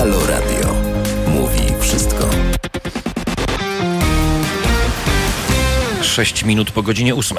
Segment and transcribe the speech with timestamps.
[0.00, 0.74] Halo Radio.
[1.26, 2.30] Mówi wszystko.
[6.02, 7.38] 6 minut po godzinie 8.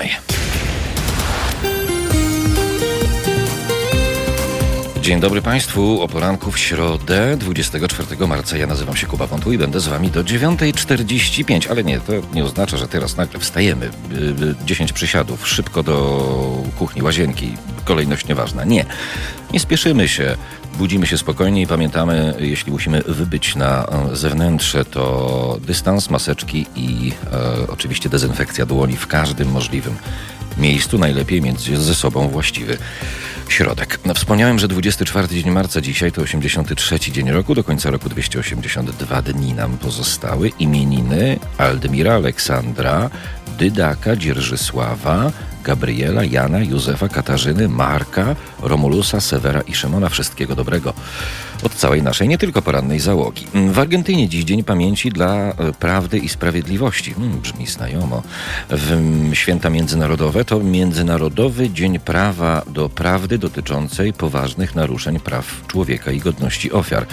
[5.01, 6.01] Dzień dobry Państwu.
[6.01, 8.57] O poranku w środę 24 marca.
[8.57, 11.71] Ja nazywam się Kuba Wątły i będę z Wami do 9.45.
[11.71, 13.89] Ale nie, to nie oznacza, że teraz nagle wstajemy.
[14.65, 17.53] 10 przysiadów, szybko do kuchni, łazienki.
[17.85, 18.63] Kolejność nieważna.
[18.63, 18.85] Nie.
[19.53, 20.37] Nie spieszymy się.
[20.77, 27.67] Budzimy się spokojnie i pamiętamy, jeśli musimy wybyć na zewnętrze, to dystans, maseczki i e,
[27.67, 29.95] oczywiście dezynfekcja dłoni w każdym możliwym
[30.57, 32.77] miejscu, najlepiej mieć ze sobą właściwy
[33.49, 33.99] środek.
[34.05, 39.21] No, wspomniałem, że 24 dzień marca dzisiaj to 83 dzień roku, do końca roku 282
[39.21, 40.49] dni nam pozostały.
[40.59, 43.09] Imieniny Aldmira, Aleksandra,
[43.57, 45.31] Dydaka, Dzierżysława,
[45.63, 50.09] Gabriela, Jana, Józefa, Katarzyny, Marka, Romulusa, Sewera i Szymona.
[50.09, 50.93] Wszystkiego dobrego
[51.63, 53.45] od całej naszej, nie tylko porannej załogi.
[53.71, 57.13] W Argentynie dziś Dzień Pamięci dla e, Prawdy i Sprawiedliwości.
[57.13, 58.23] Hmm, brzmi znajomo.
[58.69, 59.01] W
[59.33, 66.71] święta międzynarodowe to Międzynarodowy Dzień Prawa do Prawdy dotyczącej poważnych naruszeń praw człowieka i godności
[66.71, 67.05] ofiar.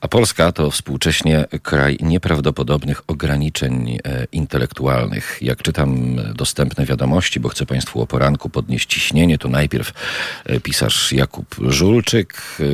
[0.00, 3.98] A Polska to współcześnie kraj nieprawdopodobnych ograniczeń
[4.32, 5.38] intelektualnych.
[5.42, 9.92] Jak czytam dostępne wiadomości, bo chcę Państwu o poranku podnieść ciśnienie, to najpierw
[10.62, 12.66] pisarz Jakub Jakub Żulczyk yy,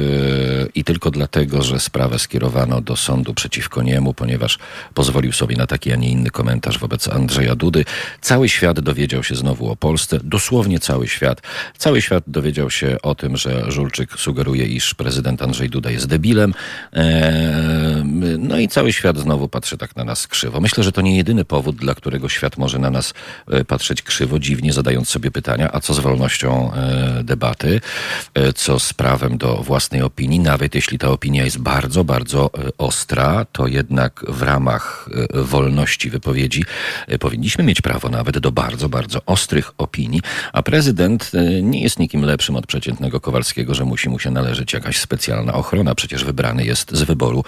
[0.75, 4.59] i tylko dlatego, że sprawę skierowano do sądu przeciwko niemu, ponieważ
[4.95, 7.85] pozwolił sobie na taki, a nie inny komentarz wobec Andrzeja Dudy.
[8.21, 11.43] Cały świat dowiedział się znowu o Polsce, dosłownie cały świat.
[11.79, 16.55] Cały świat dowiedział się o tym, że Żulczyk sugeruje, iż prezydent Andrzej Duda jest debilem.
[16.93, 17.03] Eee,
[18.39, 20.61] no i cały świat znowu patrzy tak na nas krzywo.
[20.61, 23.15] Myślę, że to nie jedyny powód, dla którego świat może na nas
[23.51, 27.81] e, patrzeć krzywo, dziwnie, zadając sobie pytania, a co z wolnością e, debaty,
[28.35, 32.69] e, co z prawem do własnej opinii, nawet jeśli ta opinia jest bardzo, bardzo e,
[32.79, 36.65] ostra, to jednak w ramach e, wolności wypowiedzi
[37.07, 40.21] e, powinniśmy mieć prawo nawet do bardzo, bardzo ostrych opinii,
[40.53, 44.99] a prezydent nie jest nikim lepszym od przeciętnego Kowalskiego, że musi mu się należeć jakaś
[44.99, 45.95] specjalna ochrona.
[45.95, 47.45] Przecież wybrany jest z wyboru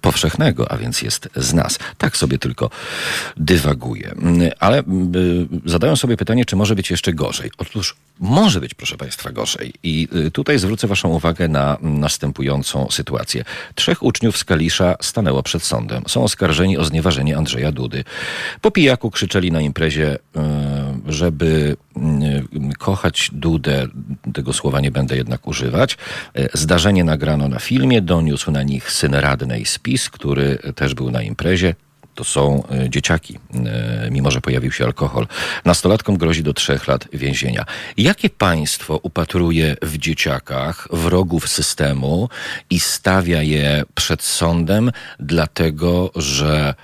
[0.00, 1.78] powszechnego, a więc jest z nas.
[1.98, 2.70] Tak sobie tylko
[3.36, 4.14] dywaguję.
[4.60, 4.82] Ale
[5.64, 7.50] zadają sobie pytanie, czy może być jeszcze gorzej.
[7.58, 9.72] Otóż może być, proszę Państwa, gorzej.
[9.82, 13.44] I tutaj Tutaj zwrócę Waszą uwagę na następującą sytuację.
[13.74, 16.02] Trzech uczniów z Kalisza stanęło przed sądem.
[16.08, 18.04] Są oskarżeni o znieważenie Andrzeja Dudy.
[18.60, 22.00] Po pijaku krzyczeli na imprezie, e, żeby e,
[22.78, 23.86] kochać Dudę,
[24.34, 25.98] tego słowa nie będę jednak używać.
[26.34, 31.22] E, zdarzenie nagrano na filmie, doniósł na nich syn radnej spis, który też był na
[31.22, 31.74] imprezie
[32.14, 35.26] to są e, dzieciaki, e, mimo że pojawił się alkohol.
[35.64, 37.64] Nastolatkom grozi do trzech lat więzienia.
[37.96, 42.28] Jakie państwo upatruje w dzieciakach wrogów systemu
[42.70, 46.74] i stawia je przed sądem, dlatego że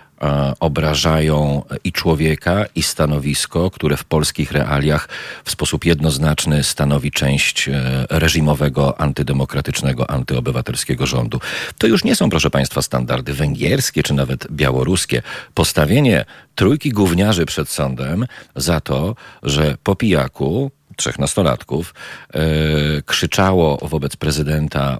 [0.60, 5.08] obrażają i człowieka, i stanowisko, które w polskich realiach
[5.44, 7.70] w sposób jednoznaczny stanowi część
[8.10, 11.40] reżimowego, antydemokratycznego, antyobywatelskiego rządu.
[11.78, 15.22] To już nie są, proszę Państwa, standardy węgierskie czy nawet białoruskie.
[15.54, 16.24] Postawienie
[16.54, 18.26] trójki gówniarzy przed sądem
[18.56, 20.70] za to, że po pijaku
[21.00, 21.94] trzech nastolatków,
[22.34, 22.40] e,
[23.02, 24.98] krzyczało wobec prezydenta,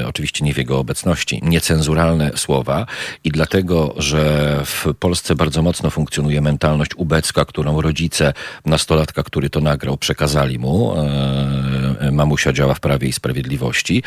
[0.00, 2.86] e, oczywiście nie w jego obecności, niecenzuralne słowa
[3.24, 4.22] i dlatego, że
[4.64, 8.32] w Polsce bardzo mocno funkcjonuje mentalność ubecka, którą rodzice
[8.64, 10.94] nastolatka, który to nagrał, przekazali mu.
[10.96, 14.02] E, mamusia działa w Prawie i Sprawiedliwości,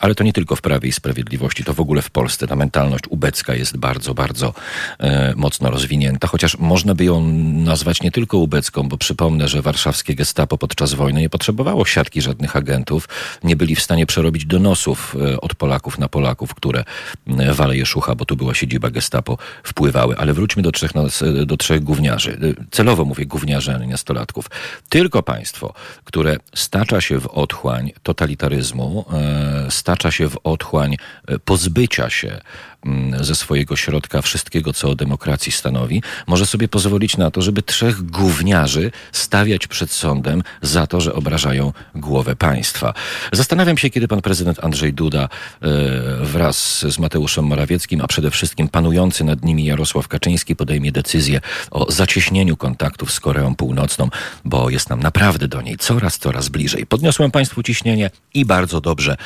[0.00, 3.04] ale to nie tylko w Prawie i Sprawiedliwości, to w ogóle w Polsce ta mentalność
[3.08, 4.54] ubecka jest bardzo, bardzo
[5.36, 7.28] mocno rozwinięta, chociaż można by ją
[7.70, 12.20] nazwać nie tylko ubecką, bo przypomnę, że warszawskie niemieckie gestapo podczas wojny nie potrzebowało siatki
[12.20, 13.08] żadnych agentów.
[13.44, 16.84] Nie byli w stanie przerobić donosów e, od Polaków na Polaków, które
[17.26, 20.16] e, w Szucha, bo tu była siedziba gestapo, wpływały.
[20.16, 22.38] Ale wróćmy do trzech, e, do trzech gówniarzy.
[22.70, 24.50] Celowo mówię gówniarzy, a nie nastolatków.
[24.88, 25.74] Tylko państwo,
[26.04, 29.04] które stacza się w otchłań totalitaryzmu,
[29.68, 30.96] stacza się w otchłań
[31.44, 32.40] pozbycia się
[33.20, 38.02] ze swojego środka wszystkiego, co o demokracji stanowi, może sobie pozwolić na to, żeby trzech
[38.02, 42.94] gówniarzy stawiać przed sądem za to, że obrażają głowę państwa.
[43.32, 45.68] Zastanawiam się, kiedy pan prezydent Andrzej Duda e,
[46.24, 51.40] wraz z Mateuszem Morawieckim, a przede wszystkim panujący nad nimi Jarosław Kaczyński podejmie decyzję
[51.70, 54.08] o zacieśnieniu kontaktów z Koreą Północną,
[54.44, 56.86] bo jest nam naprawdę do niej coraz, coraz bliżej.
[56.86, 59.16] Podniosłem państwu ciśnienie i bardzo dobrze,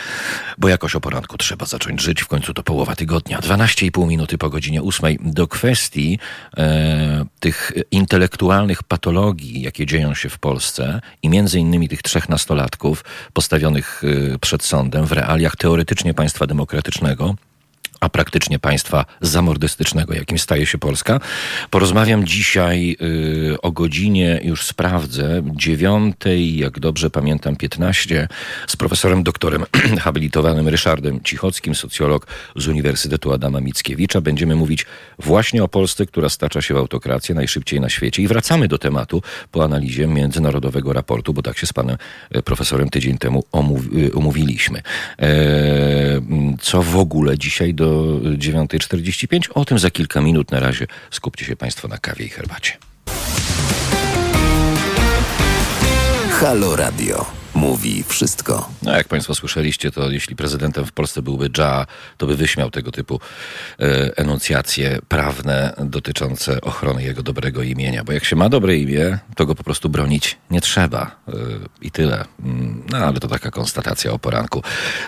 [0.59, 2.23] bo jakoś o poranku trzeba zacząć żyć.
[2.23, 3.44] W końcu to połowa tygodnia.
[3.45, 6.19] 12,5 minuty po godzinie 8 do kwestii
[6.57, 13.05] e, tych intelektualnych patologii, jakie dzieją się w Polsce i między innymi tych trzech nastolatków
[13.33, 14.03] postawionych
[14.35, 17.35] e, przed sądem w realiach teoretycznie państwa demokratycznego,
[18.01, 21.21] a praktycznie państwa zamordystycznego, jakim staje się Polska.
[21.71, 22.97] Porozmawiam dzisiaj
[23.53, 28.29] y, o godzinie, już sprawdzę, dziewiątej, jak dobrze pamiętam, 15,
[28.67, 29.65] z profesorem doktorem
[30.05, 32.27] habilitowanym Ryszardem Cichockim, socjolog
[32.57, 34.21] z Uniwersytetu Adama Mickiewicza.
[34.21, 34.87] Będziemy mówić
[35.19, 38.23] właśnie o Polsce, która stacza się w autokrację najszybciej na świecie.
[38.23, 41.97] I wracamy do tematu po analizie międzynarodowego raportu, bo tak się z panem
[42.31, 44.83] e, profesorem tydzień temu omówi, umówiliśmy.
[45.19, 45.35] E,
[46.61, 49.41] co w ogóle dzisiaj do 9.45.
[49.55, 50.51] O tym za kilka minut.
[50.51, 52.73] Na razie skupcie się Państwo na kawie i herbacie.
[56.31, 58.69] Halo Radio mówi wszystko.
[58.83, 62.93] No, jak Państwo słyszeliście, to jeśli prezydentem w Polsce byłby Dża, to by wyśmiał tego
[62.93, 63.21] typu
[63.81, 68.05] e, enuncjacje prawne dotyczące ochrony jego dobrego imienia.
[68.05, 71.17] Bo jak się ma dobre imię, to go po prostu bronić nie trzeba.
[71.29, 71.33] E,
[71.83, 72.25] I tyle.
[72.45, 74.63] Mm, no, ale to taka konstatacja o poranku.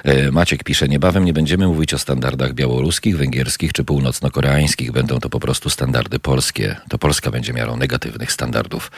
[0.05, 4.93] E, Maciek pisze, niebawem nie będziemy mówić o standardach białoruskich, węgierskich czy północno-koreańskich.
[4.93, 6.77] Będą to po prostu standardy polskie.
[6.89, 8.91] To Polska będzie miarą negatywnych standardów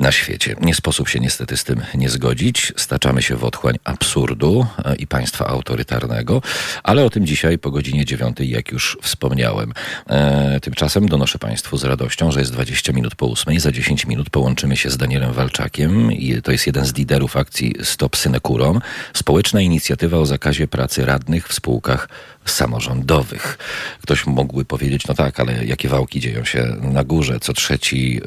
[0.00, 0.56] na świecie.
[0.60, 2.67] Nie sposób się niestety z tym nie zgodzić.
[2.76, 6.42] Staczamy się w otchłań absurdu e, i państwa autorytarnego,
[6.82, 9.72] ale o tym dzisiaj po godzinie dziewiątej, jak już wspomniałem.
[10.10, 13.60] E, tymczasem donoszę Państwu z radością, że jest 20 minut po ósmej.
[13.60, 16.12] Za 10 minut połączymy się z Danielem Walczakiem.
[16.12, 18.80] I to jest jeden z liderów akcji Stop Synekurom.
[19.14, 22.08] Społeczna inicjatywa o zakazie pracy radnych w spółkach
[22.50, 23.58] samorządowych.
[24.02, 27.40] Ktoś mógłby powiedzieć, no tak, ale jakie wałki dzieją się na górze?
[27.40, 28.20] Co trzeci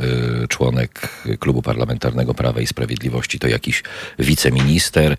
[0.43, 1.07] y, członek
[1.39, 3.83] klubu parlamentarnego Prawa i Sprawiedliwości to jakiś
[4.19, 5.17] wiceminister, y,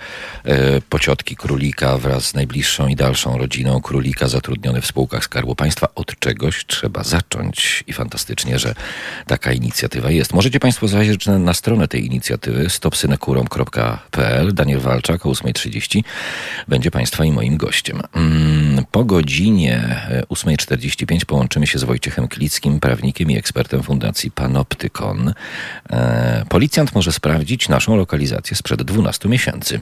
[0.89, 5.89] pociotki królika wraz z najbliższą i dalszą rodziną królika zatrudniony w spółkach Skarbu Państwa.
[5.95, 8.75] Od czegoś trzeba zacząć i fantastycznie, że
[9.27, 10.33] taka inicjatywa jest.
[10.33, 14.55] Możecie Państwo zajrzeć na, na stronę tej inicjatywy stopsynekurą.pl.
[14.55, 16.03] Daniel Walczak o 8.30
[16.69, 18.01] będzie Państwa i moim gościem.
[18.15, 25.35] Mm, po godzinie 8.45 e, połączymy się z Wojciechem Klickim, prawnikiem i ekspertem Fundacji Panoptykon.
[25.91, 29.81] E, policjant może sprawdzić naszą lokalizację sprzed 12 miesięcy.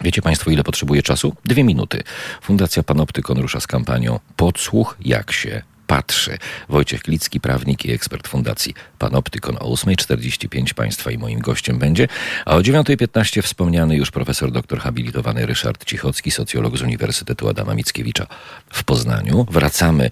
[0.00, 1.36] Wiecie Państwo, ile potrzebuje czasu?
[1.44, 2.02] Dwie minuty.
[2.42, 6.38] Fundacja Panoptykon rusza z kampanią Podsłuch jak się patrzy.
[6.68, 12.08] Wojciech Klicki, prawnik i ekspert Fundacji Panoptykon o 8.45 Państwa i moim gościem będzie,
[12.44, 18.26] a o 9.15 wspomniany już profesor doktor habilitowany Ryszard Cichocki, socjolog z Uniwersytetu Adama Mickiewicza
[18.72, 19.46] w Poznaniu.
[19.50, 20.10] Wracamy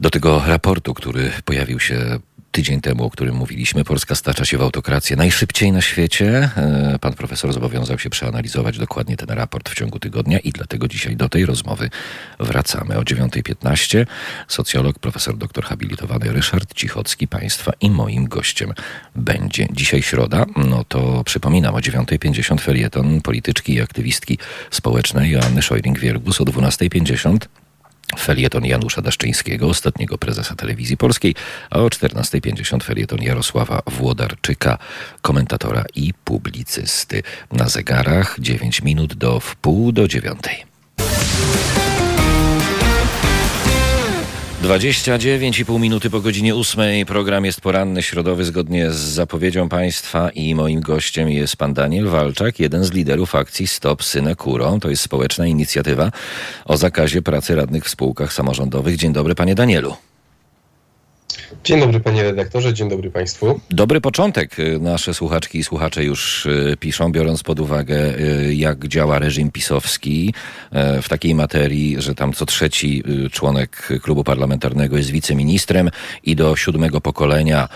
[0.00, 2.18] do tego raportu, który pojawił się
[2.52, 3.84] tydzień temu, o którym mówiliśmy.
[3.84, 6.50] Polska stacza się w autokrację najszybciej na świecie.
[6.56, 11.16] E, pan profesor zobowiązał się przeanalizować dokładnie ten raport w ciągu tygodnia i dlatego dzisiaj
[11.16, 11.90] do tej rozmowy
[12.40, 12.98] wracamy.
[12.98, 14.06] O 9.15
[14.48, 18.72] socjolog, profesor doktor habilitowany Ryszard Cichocki Państwa i moim gościem
[19.16, 19.66] będzie.
[19.72, 24.38] Dzisiaj środa, no to przypominam o 9.50 felieton polityczki i aktywistki
[24.70, 27.38] społecznej Joanny Szojring-Wierbus o 12.50
[28.18, 31.34] felieton Janusza Daszczyńskiego, ostatniego prezesa telewizji polskiej,
[31.70, 34.78] a o 14.50 felieton Jarosława Włodarczyka,
[35.22, 37.22] komentatora i publicysty.
[37.52, 40.64] Na zegarach 9 minut do wpół do dziewiątej.
[44.62, 47.06] 29,5 minuty po godzinie 8.
[47.06, 52.60] Program jest poranny, środowy, zgodnie z zapowiedzią państwa i moim gościem jest pan Daniel Walczak,
[52.60, 54.78] jeden z liderów akcji Stop Synekuro.
[54.80, 56.10] To jest społeczna inicjatywa
[56.64, 58.96] o zakazie pracy radnych w spółkach samorządowych.
[58.96, 60.09] Dzień dobry panie Danielu.
[61.64, 63.60] Dzień dobry panie redaktorze, dzień dobry państwu.
[63.70, 64.56] Dobry początek.
[64.80, 70.34] Nasze słuchaczki i słuchacze już y, piszą, biorąc pod uwagę y, jak działa reżim pisowski
[70.98, 75.90] y, w takiej materii, że tam co trzeci członek klubu parlamentarnego jest wiceministrem
[76.24, 77.68] i do siódmego pokolenia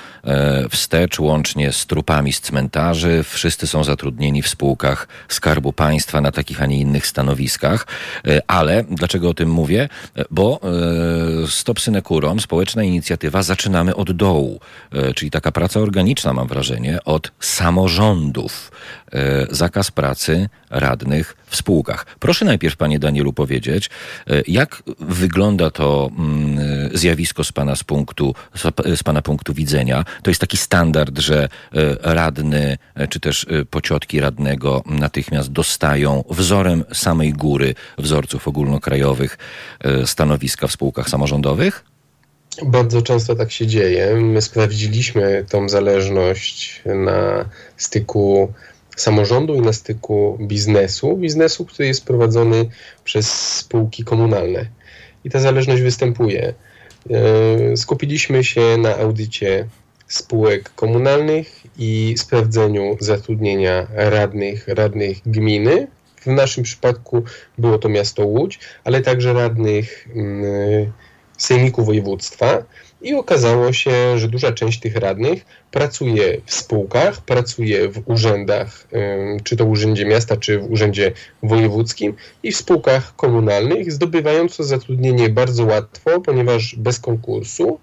[0.71, 3.25] wstecz, łącznie z trupami z cmentarzy.
[3.29, 7.87] Wszyscy są zatrudnieni w spółkach Skarbu Państwa na takich, a nie innych stanowiskach.
[8.47, 9.89] Ale dlaczego o tym mówię?
[10.31, 10.61] Bo
[11.49, 14.61] Stop Synekurom, społeczna inicjatywa zaczynamy od dołu,
[14.93, 18.71] e, czyli taka praca organiczna, mam wrażenie, od samorządów.
[19.13, 22.07] E, zakaz pracy radnych w spółkach.
[22.21, 23.91] Proszę najpierw, panie Danielu, powiedzieć,
[24.27, 26.59] e, jak wygląda to mm,
[26.93, 28.35] zjawisko z pana, z, punktu,
[28.97, 30.05] z pana punktu widzenia?
[30.23, 31.49] To jest taki standard, że
[32.03, 32.79] radny,
[33.11, 39.39] czy też pociotki radnego natychmiast dostają wzorem samej góry wzorców ogólnokrajowych
[40.05, 41.85] stanowiska w spółkach samorządowych?
[42.63, 44.15] Bardzo często tak się dzieje.
[44.17, 48.53] My sprawdziliśmy tą zależność na styku
[48.97, 51.17] samorządu i na styku biznesu.
[51.17, 52.67] Biznesu, który jest prowadzony
[53.05, 54.67] przez spółki komunalne.
[55.25, 56.55] I ta zależność występuje.
[57.11, 59.69] E, skupiliśmy się na audycie
[60.09, 65.87] spółek komunalnych i sprawdzeniu zatrudnienia radnych, radnych gminy.
[66.21, 67.23] W naszym przypadku
[67.59, 70.09] było to miasto Łódź, ale także radnych.
[70.15, 70.93] Yy,
[71.37, 72.63] sejmiku województwa
[73.03, 78.89] i okazało się, że duża część tych radnych pracuje w spółkach, pracuje w urzędach,
[79.45, 81.13] czy to urzędzie miasta, czy w urzędzie
[81.43, 87.79] wojewódzkim i w spółkach komunalnych, zdobywając to zatrudnienie bardzo łatwo, ponieważ bez konkursu,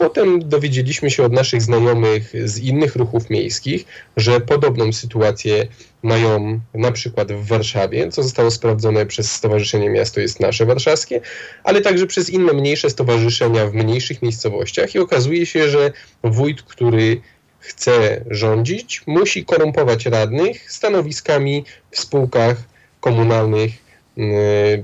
[0.00, 3.84] Potem dowiedzieliśmy się od naszych znajomych z innych ruchów miejskich,
[4.16, 5.66] że podobną sytuację
[6.02, 11.20] mają na przykład w Warszawie, co zostało sprawdzone przez Stowarzyszenie Miasto jest Nasze Warszawskie,
[11.64, 15.92] ale także przez inne mniejsze stowarzyszenia w mniejszych miejscowościach i okazuje się, że
[16.24, 17.20] wójt, który
[17.58, 22.56] chce rządzić, musi korumpować radnych stanowiskami w spółkach
[23.00, 23.89] komunalnych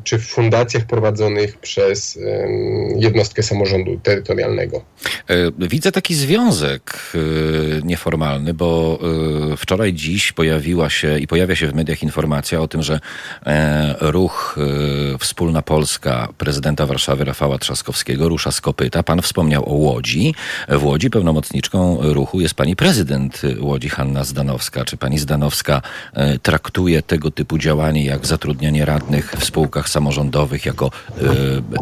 [0.05, 2.19] czy w fundacjach prowadzonych przez
[2.97, 4.83] jednostkę samorządu terytorialnego.
[5.29, 7.19] E, widzę taki związek e,
[7.83, 8.99] nieformalny, bo
[9.53, 13.01] e, wczoraj, dziś pojawiła się i pojawia się w mediach informacja o tym, że
[14.01, 14.57] ruch
[15.21, 19.03] Wspólna Polska prezydenta Warszawy Rafała Trzaskowskiego rusza z kopyta.
[19.03, 20.35] Pan wspomniał o Łodzi.
[20.69, 24.85] W Łodzi pełnomocniczką ruchu jest pani prezydent Łodzi, Hanna Zdanowska.
[24.85, 25.83] Czy pani Zdanowska
[26.43, 31.21] traktuje tego typu działanie jak zatrudnianie radnych w spółkach samorządowych jako e,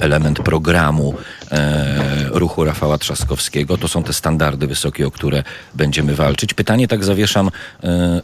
[0.00, 1.14] element programu
[1.50, 3.78] e, ruchu Rafała Trzaskowskiego.
[3.78, 5.42] To są te standardy wysokie, o które
[5.74, 6.54] będziemy walczyć.
[6.54, 7.50] Pytanie tak zawieszam e,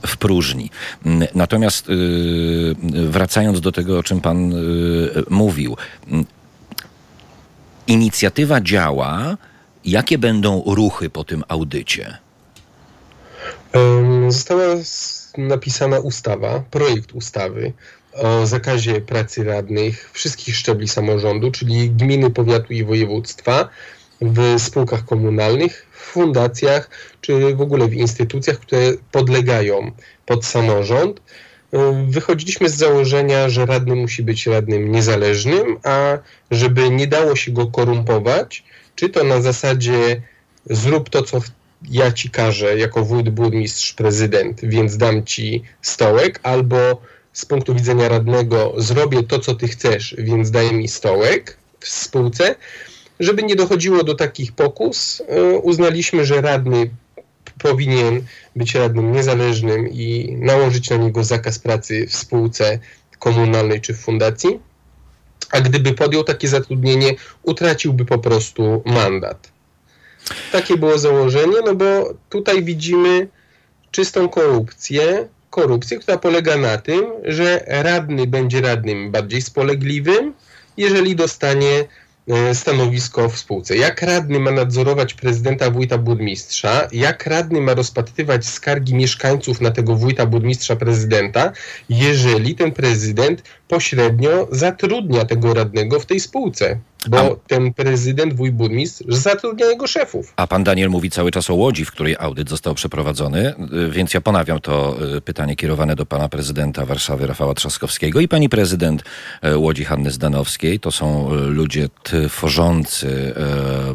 [0.07, 0.71] w próżni.
[1.35, 1.87] Natomiast
[2.93, 4.53] wracając do tego, o czym pan
[5.31, 5.77] mówił.
[7.87, 9.37] Inicjatywa działa.
[9.85, 12.19] Jakie będą ruchy po tym audycie?
[14.29, 14.65] Została
[15.39, 17.73] napisana ustawa, projekt ustawy
[18.13, 23.69] o zakazie pracy radnych wszystkich szczebli samorządu, czyli gminy, powiatu i województwa,
[24.21, 29.93] w spółkach komunalnych, w fundacjach, czy w ogóle w instytucjach, które podlegają
[30.27, 31.21] pod samorząd.
[32.09, 36.19] Wychodziliśmy z założenia, że radny musi być radnym niezależnym, a
[36.51, 40.23] żeby nie dało się go korumpować, czy to na zasadzie
[40.67, 41.41] zrób to, co
[41.89, 47.01] ja ci każę jako wójt, burmistrz, prezydent, więc dam ci stołek, albo
[47.33, 52.55] z punktu widzenia radnego zrobię to, co ty chcesz, więc daj mi stołek w spółce.
[53.21, 56.91] Żeby nie dochodziło do takich pokus, e, uznaliśmy, że radny
[57.59, 58.25] powinien
[58.57, 62.79] być radnym niezależnym i nałożyć na niego zakaz pracy w spółce
[63.19, 64.61] komunalnej czy w fundacji.
[65.51, 69.51] A gdyby podjął takie zatrudnienie, utraciłby po prostu mandat.
[70.53, 73.29] Takie było założenie, no bo tutaj widzimy
[73.91, 80.35] czystą korupcję, korupcję, która polega na tym, że radny będzie radnym bardziej spolegliwym,
[80.77, 81.85] jeżeli dostanie
[82.29, 83.77] e, stanowisko w spółce.
[83.77, 89.97] Jak radny ma nadzorować prezydenta, wójta, burmistrza, jak radny ma rozpatrywać skargi mieszkańców na tego
[89.97, 91.53] wójta, burmistrza, prezydenta,
[91.89, 96.79] jeżeli ten prezydent pośrednio zatrudnia tego radnego w tej spółce.
[97.09, 97.49] Bo A...
[97.49, 100.33] ten prezydent, wuj burmistrz zatrudnia jego szefów.
[100.37, 103.55] A pan Daniel mówi cały czas o Łodzi, w której audyt został przeprowadzony,
[103.89, 108.29] y, więc ja ponawiam to y, pytanie kierowane do pana prezydenta Warszawy Rafała Trzaskowskiego i
[108.29, 109.03] pani prezydent
[109.45, 110.81] y, Łodzi Hanny Zdanowskiej.
[110.81, 113.35] To są ludzie tworzący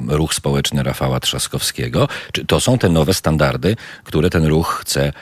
[0.07, 2.07] ruch społeczny Rafała Trzaskowskiego.
[2.31, 5.13] Czy to są te nowe standardy, które ten ruch chce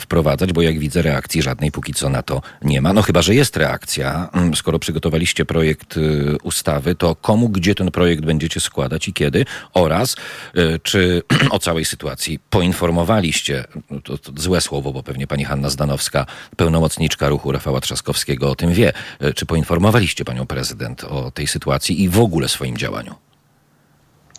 [0.00, 0.52] wprowadzać?
[0.52, 2.92] Bo jak widzę, reakcji żadnej póki co na to nie ma.
[2.92, 4.30] No chyba, że jest reakcja.
[4.34, 5.98] Mm, skoro przygotowaliście projekt
[6.42, 10.16] ustawy, to komu, gdzie ten projekt będziecie składać i kiedy oraz
[10.56, 15.70] y, czy o całej sytuacji poinformowaliście, no to, to, złe słowo, bo pewnie pani Hanna
[15.70, 21.46] Zdanowska, pełnomocniczka ruchu Rafała Trzaskowskiego o tym wie, y, czy poinformowaliście panią prezydent o tej
[21.46, 23.14] sytuacji i w ogóle swoim działaniu?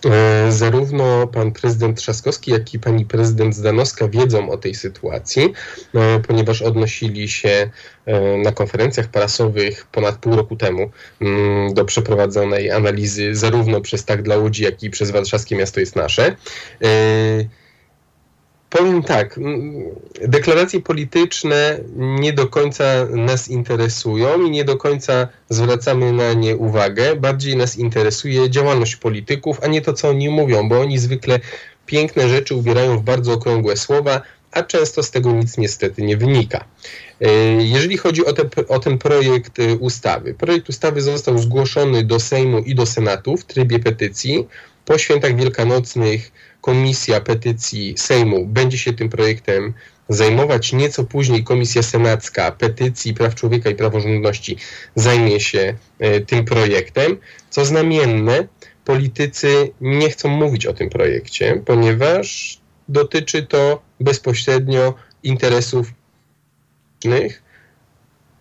[0.06, 5.54] E, zarówno pan prezydent Trzaskowski, jak i pani prezydent Zdanowska wiedzą o tej sytuacji,
[5.96, 7.70] e, ponieważ odnosili się
[8.06, 10.92] e, na konferencjach prasowych ponad pół roku temu
[11.22, 15.96] mm, do przeprowadzonej analizy zarówno przez Tak dla Łodzi, jak i przez Warszawskie Miasto jest
[15.96, 16.36] Nasze.
[18.74, 19.40] Powiem tak,
[20.22, 27.16] deklaracje polityczne nie do końca nas interesują i nie do końca zwracamy na nie uwagę.
[27.16, 31.40] Bardziej nas interesuje działalność polityków, a nie to, co oni mówią, bo oni zwykle
[31.86, 36.66] piękne rzeczy ubierają w bardzo okrągłe słowa, a często z tego nic niestety nie wynika.
[37.22, 37.32] E,
[37.64, 42.60] jeżeli chodzi o, te, o, ten projekt e, ustawy, projekt ustawy został zgłoszony do Sejmu
[42.60, 44.48] i do Senatu w trybie petycji.
[44.86, 46.32] Po świętach wielkanocnych
[46.64, 49.74] Komisja Petycji Sejmu będzie się tym projektem
[50.10, 50.74] zajmować.
[50.74, 54.58] Nieco później Komisja Senacka Petycji Praw Człowieka i Praworządności
[54.96, 57.18] zajmie się e, tym projektem.
[57.50, 58.48] Co znamienne,
[58.86, 62.58] politycy nie chcą mówić o tym projekcie, ponieważ
[62.90, 64.94] dotyczy to bezpośrednio
[65.24, 65.94] interesów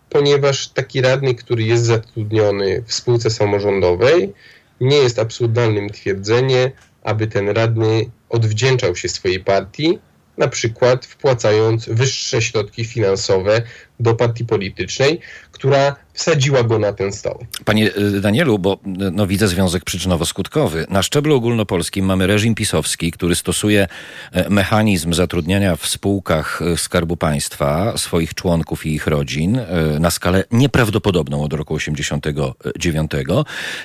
[0.09, 4.33] ponieważ taki radny, który jest zatrudniony w spółce samorządowej,
[4.81, 6.71] nie jest absurdalnym twierdzeniem,
[7.03, 9.99] aby ten radny odwdzięczał się swojej partii,
[10.37, 13.61] na przykład wpłacając wyższe środki finansowe
[13.99, 15.19] do partii politycznej,
[15.51, 17.45] która wsadziła go na ten stoł.
[17.65, 18.77] Panie y, Danielu, bo y,
[19.11, 20.89] no, widzę związek przyczynowo-skutkowy.
[20.89, 23.87] Na szczeblu ogólnopolskim mamy reżim pisowski, który stosuje
[24.31, 29.65] e, mechanizm zatrudniania w spółkach e, Skarbu Państwa swoich członków i ich rodzin e,
[29.99, 33.11] na skalę nieprawdopodobną od roku 89.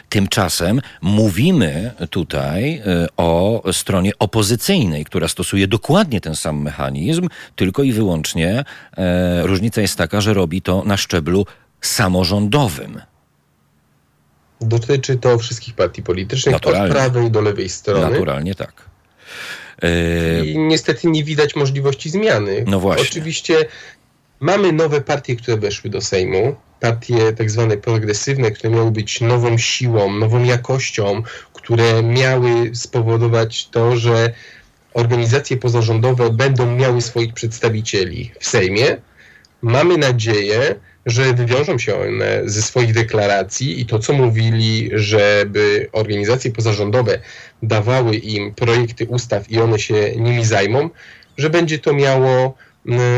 [0.08, 2.82] Tymczasem mówimy tutaj
[3.16, 8.64] o stronie opozycyjnej, która stosuje dokładnie ten sam mechanizm, tylko i wyłącznie
[9.42, 11.46] różnica jest taka, że robi to na szczeblu
[11.80, 13.00] samorządowym.
[14.60, 16.86] Dotyczy to wszystkich partii politycznych, Naturalnie.
[16.86, 18.10] od prawej do lewej strony.
[18.10, 18.72] Naturalnie tak.
[20.44, 22.64] I niestety nie widać możliwości zmiany.
[22.66, 23.02] No właśnie.
[23.02, 23.66] Oczywiście
[24.40, 26.56] mamy nowe partie, które weszły do Sejmu.
[26.80, 33.96] Partie tak zwane progresywne, które miały być nową siłą, nową jakością, które miały spowodować to,
[33.96, 34.32] że
[34.94, 38.96] organizacje pozarządowe będą miały swoich przedstawicieli w Sejmie.
[39.62, 40.74] Mamy nadzieję,
[41.06, 47.18] że wywiążą się one ze swoich deklaracji i to, co mówili, żeby organizacje pozarządowe
[47.62, 50.90] dawały im projekty ustaw i one się nimi zajmą,
[51.36, 52.54] że będzie to miało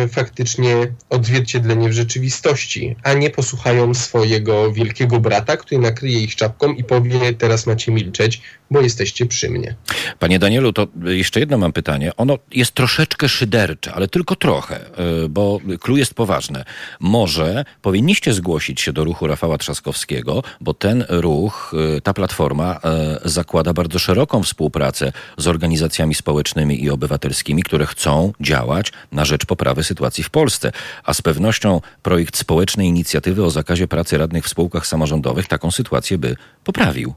[0.09, 0.75] faktycznie
[1.11, 7.33] odzwierciedlenie w rzeczywistości, a nie posłuchają swojego wielkiego brata, który nakryje ich czapką i powie:
[7.33, 9.75] Teraz macie milczeć, bo jesteście przy mnie.
[10.19, 12.17] Panie Danielu, to jeszcze jedno mam pytanie.
[12.17, 16.65] Ono jest troszeczkę szydercze, ale tylko trochę, e, bo clue jest poważne.
[17.01, 23.19] Może powinniście zgłosić się do ruchu Rafała Trzaskowskiego, bo ten ruch, e, ta platforma e,
[23.25, 29.60] zakłada bardzo szeroką współpracę z organizacjami społecznymi i obywatelskimi, które chcą działać na rzecz poprawy
[29.83, 30.73] sytuacji w Polsce.
[31.05, 36.19] A z pewnością projekt społecznej inicjatywy o zakazie pracy radnych w spółkach samorządowych taką sytuację
[36.19, 37.15] by poprawił.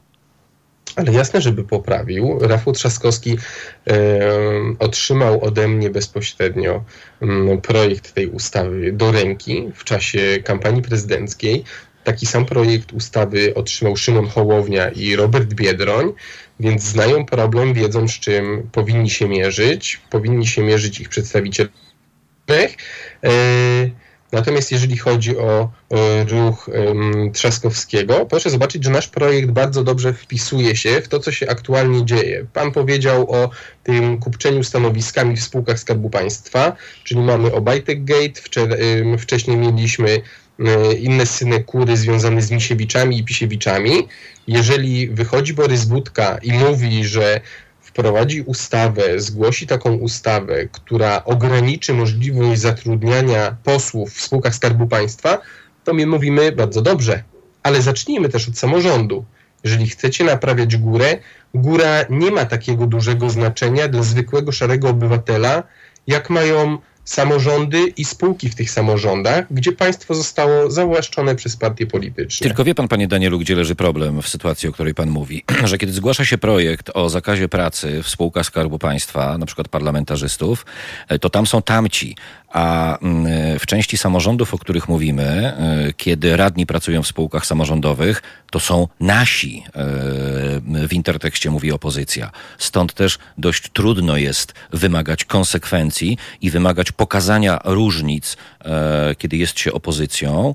[0.96, 2.38] Ale jasne, żeby poprawił.
[2.40, 3.38] Rafał Trzaskowski
[3.86, 4.20] e,
[4.78, 6.84] otrzymał ode mnie bezpośrednio
[7.22, 11.64] m, projekt tej ustawy do ręki w czasie kampanii prezydenckiej.
[12.04, 16.12] Taki sam projekt ustawy otrzymał Szymon Hołownia i Robert Biedroń,
[16.60, 20.00] więc znają problem, wiedzą z czym powinni się mierzyć.
[20.10, 21.68] Powinni się mierzyć ich przedstawiciele.
[22.50, 23.90] E,
[24.34, 25.70] Natomiast jeżeli chodzi o,
[26.28, 31.32] ruch um, Trzaskowskiego, proszę zobaczyć, że nasz projekt bardzo dobrze wpisuje się w to, co
[31.32, 32.46] się aktualnie dzieje.
[32.52, 33.50] Pan powiedział o
[33.82, 38.40] tym kupczeniu stanowiskami w spółkach Skarbu Państwa, czyli mamy Obajtek Gate,
[39.18, 40.20] wcześniej mieliśmy
[40.98, 44.08] inne synekury związane z Misiewiczami i Pisiewiczami.
[44.46, 47.40] Jeżeli wychodzi Borys Budka i mówi, że
[47.94, 55.38] wprowadzi ustawę, zgłosi taką ustawę, która ograniczy możliwość zatrudniania posłów w spółkach Skarbu Państwa,
[55.84, 57.22] to my mówimy bardzo dobrze,
[57.62, 59.24] ale zacznijmy też od samorządu.
[59.64, 61.18] Jeżeli chcecie naprawiać górę,
[61.54, 65.62] góra nie ma takiego dużego znaczenia dla zwykłego szarego obywatela,
[66.06, 72.44] jak mają samorządy i spółki w tych samorządach, gdzie państwo zostało zawłaszczone przez partie polityczne.
[72.46, 75.78] Tylko wie pan, panie Danielu, gdzie leży problem w sytuacji, o której pan mówi, że
[75.78, 80.66] kiedy zgłasza się projekt o zakazie pracy w spółkach Skarbu Państwa, na przykład parlamentarzystów,
[81.08, 82.16] e, to tam są tamci,
[82.48, 88.22] a mm, w części samorządów, o których mówimy, e, kiedy radni pracują w spółkach samorządowych,
[88.50, 89.64] to są nasi.
[90.88, 92.30] W intertekście mówi opozycja.
[92.58, 99.72] Stąd też dość trudno jest wymagać konsekwencji i wymagać pokazania różnic, e, kiedy jest się
[99.72, 100.54] opozycją,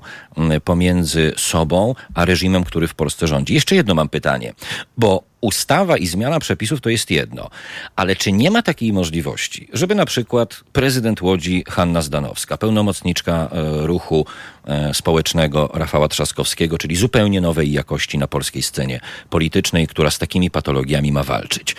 [0.64, 3.54] pomiędzy sobą a reżimem, który w Polsce rządzi.
[3.54, 4.54] Jeszcze jedno mam pytanie,
[4.96, 7.50] bo ustawa i zmiana przepisów to jest jedno,
[7.96, 13.86] ale czy nie ma takiej możliwości, żeby na przykład prezydent Łodzi Hanna Zdanowska, pełnomocniczka e,
[13.86, 14.26] ruchu
[14.66, 19.00] e, społecznego Rafała Trzaskowskiego, czyli zupełnie nowej jakości na polskiej scenie
[19.30, 21.76] politycznej, która z takimi patologiami ma walczyć,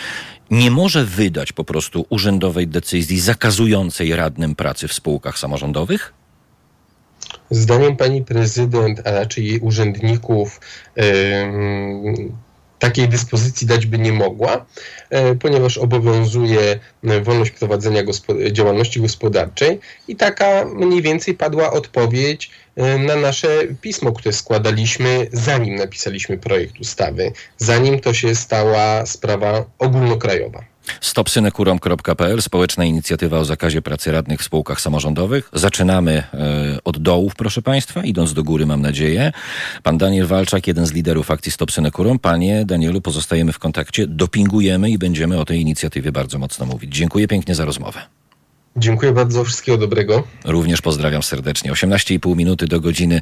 [0.51, 6.13] nie może wydać po prostu urzędowej decyzji zakazującej radnym pracy w spółkach samorządowych?
[7.49, 10.59] Zdaniem pani prezydent, a raczej jej urzędników,
[10.95, 11.03] yy,
[12.81, 14.65] takiej dyspozycji dać by nie mogła,
[15.09, 22.51] e, ponieważ obowiązuje e, wolność prowadzenia gospo- działalności gospodarczej i taka mniej więcej padła odpowiedź
[22.75, 23.47] e, na nasze
[23.81, 30.70] pismo, które składaliśmy zanim napisaliśmy projekt ustawy, zanim to się stała sprawa ogólnokrajowa.
[31.01, 35.49] Stopsynekurom.pl, społeczna inicjatywa o zakazie pracy radnych w spółkach samorządowych.
[35.53, 39.31] Zaczynamy e, od dołów, proszę Państwa, idąc do góry, mam nadzieję.
[39.83, 42.19] Pan Daniel Walczak, jeden z liderów akcji Stop Synekurom.
[42.19, 46.95] Panie Danielu, pozostajemy w kontakcie, dopingujemy i będziemy o tej inicjatywie bardzo mocno mówić.
[46.95, 48.01] Dziękuję pięknie za rozmowę.
[48.75, 50.23] Dziękuję bardzo, wszystkiego dobrego.
[50.45, 51.71] Również pozdrawiam serdecznie.
[51.71, 53.21] 18,5 minuty do godziny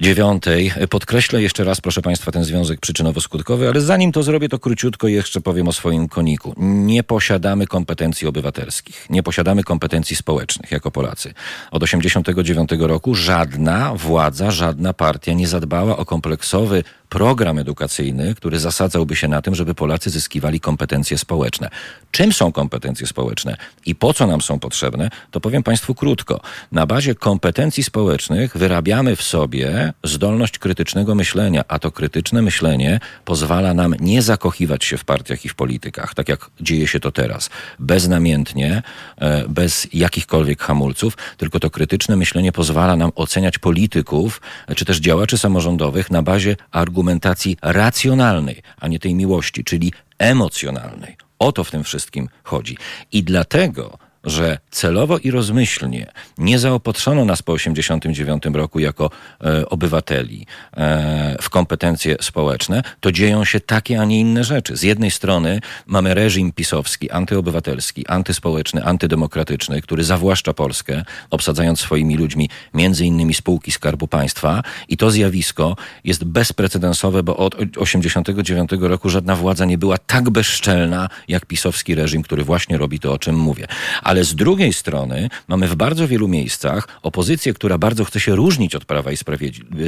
[0.00, 0.44] 9.
[0.90, 5.40] Podkreślę jeszcze raz, proszę Państwa, ten związek przyczynowo-skutkowy, ale zanim to zrobię, to króciutko jeszcze
[5.40, 6.54] powiem o swoim koniku.
[6.58, 11.34] Nie posiadamy kompetencji obywatelskich, nie posiadamy kompetencji społecznych jako Polacy.
[11.70, 19.16] Od 89 roku żadna władza, żadna partia nie zadbała o kompleksowy program edukacyjny, który zasadzałby
[19.16, 21.68] się na tym, żeby Polacy zyskiwali kompetencje społeczne.
[22.10, 26.40] Czym są kompetencje społeczne i po co nam są potrzebne, to powiem Państwu krótko.
[26.72, 33.74] Na bazie kompetencji społecznych wyrabiamy w sobie zdolność krytycznego myślenia, a to krytyczne myślenie pozwala
[33.74, 37.50] nam nie zakochiwać się w partiach i w politykach, tak jak dzieje się to teraz,
[37.78, 38.82] beznamiętnie,
[39.18, 44.40] e, bez jakichkolwiek hamulców, tylko to krytyczne myślenie pozwala nam oceniać polityków,
[44.76, 51.16] czy też działaczy samorządowych na bazie argumentów, argumentacji racjonalnej, a nie tej miłości, czyli emocjonalnej.
[51.38, 52.76] O to w tym wszystkim chodzi.
[53.12, 56.06] I dlatego że celowo i rozmyślnie
[56.38, 63.44] nie zaopatrzono nas po 1989 roku jako e, obywateli e, w kompetencje społeczne, to dzieją
[63.44, 64.76] się takie, a nie inne rzeczy.
[64.76, 72.48] Z jednej strony mamy reżim pisowski, antyobywatelski, antyspołeczny, antydemokratyczny, który zawłaszcza Polskę, obsadzając swoimi ludźmi
[72.74, 79.36] między innymi spółki Skarbu Państwa i to zjawisko jest bezprecedensowe, bo od 1989 roku żadna
[79.36, 83.66] władza nie była tak bezczelna jak pisowski reżim, który właśnie robi to, o czym mówię.
[84.02, 88.36] A ale z drugiej strony mamy w bardzo wielu miejscach opozycję, która bardzo chce się
[88.36, 89.16] różnić od Prawa i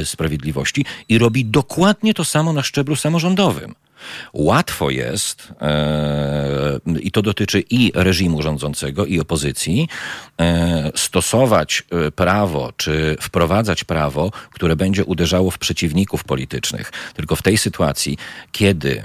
[0.03, 3.75] Sprawiedliwości i robi dokładnie to samo na szczeblu samorządowym.
[4.33, 9.87] Łatwo jest, e, i to dotyczy i reżimu rządzącego, i opozycji,
[10.39, 16.91] e, stosować e, prawo, czy wprowadzać prawo, które będzie uderzało w przeciwników politycznych.
[17.13, 18.17] Tylko w tej sytuacji,
[18.51, 19.03] kiedy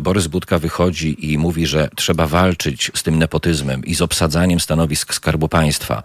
[0.00, 5.14] Borys Budka wychodzi i mówi, że trzeba walczyć z tym nepotyzmem i z obsadzaniem stanowisk
[5.14, 6.02] Skarbu Państwa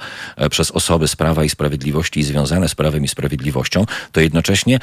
[0.49, 4.79] przez osoby z Prawa i Sprawiedliwości i związane z Prawem i Sprawiedliwością, to jednocześnie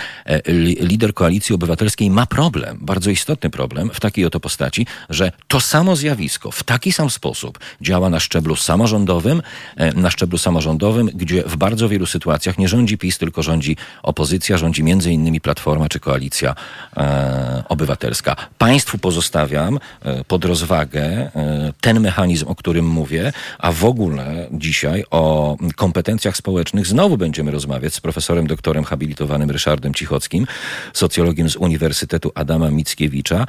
[0.80, 5.60] lider Koalicji Obywatelskiej ma problem, bardzo istotny, istotny problem w takiej oto postaci, że to
[5.60, 9.42] samo zjawisko w taki sam sposób działa na szczeblu samorządowym,
[9.76, 14.58] e, na szczeblu samorządowym, gdzie w bardzo wielu sytuacjach nie rządzi PiS, tylko rządzi opozycja,
[14.58, 16.54] rządzi między innymi Platforma czy Koalicja
[16.96, 18.36] e, Obywatelska.
[18.58, 25.04] Państwu pozostawiam e, pod rozwagę e, ten mechanizm, o którym mówię, a w ogóle dzisiaj
[25.10, 30.46] o kompetencjach społecznych znowu będziemy rozmawiać z profesorem doktorem habilitowanym Ryszardem Cichockim,
[30.92, 33.46] socjologiem z Uniwersytetu Adama Mickiewicza, E,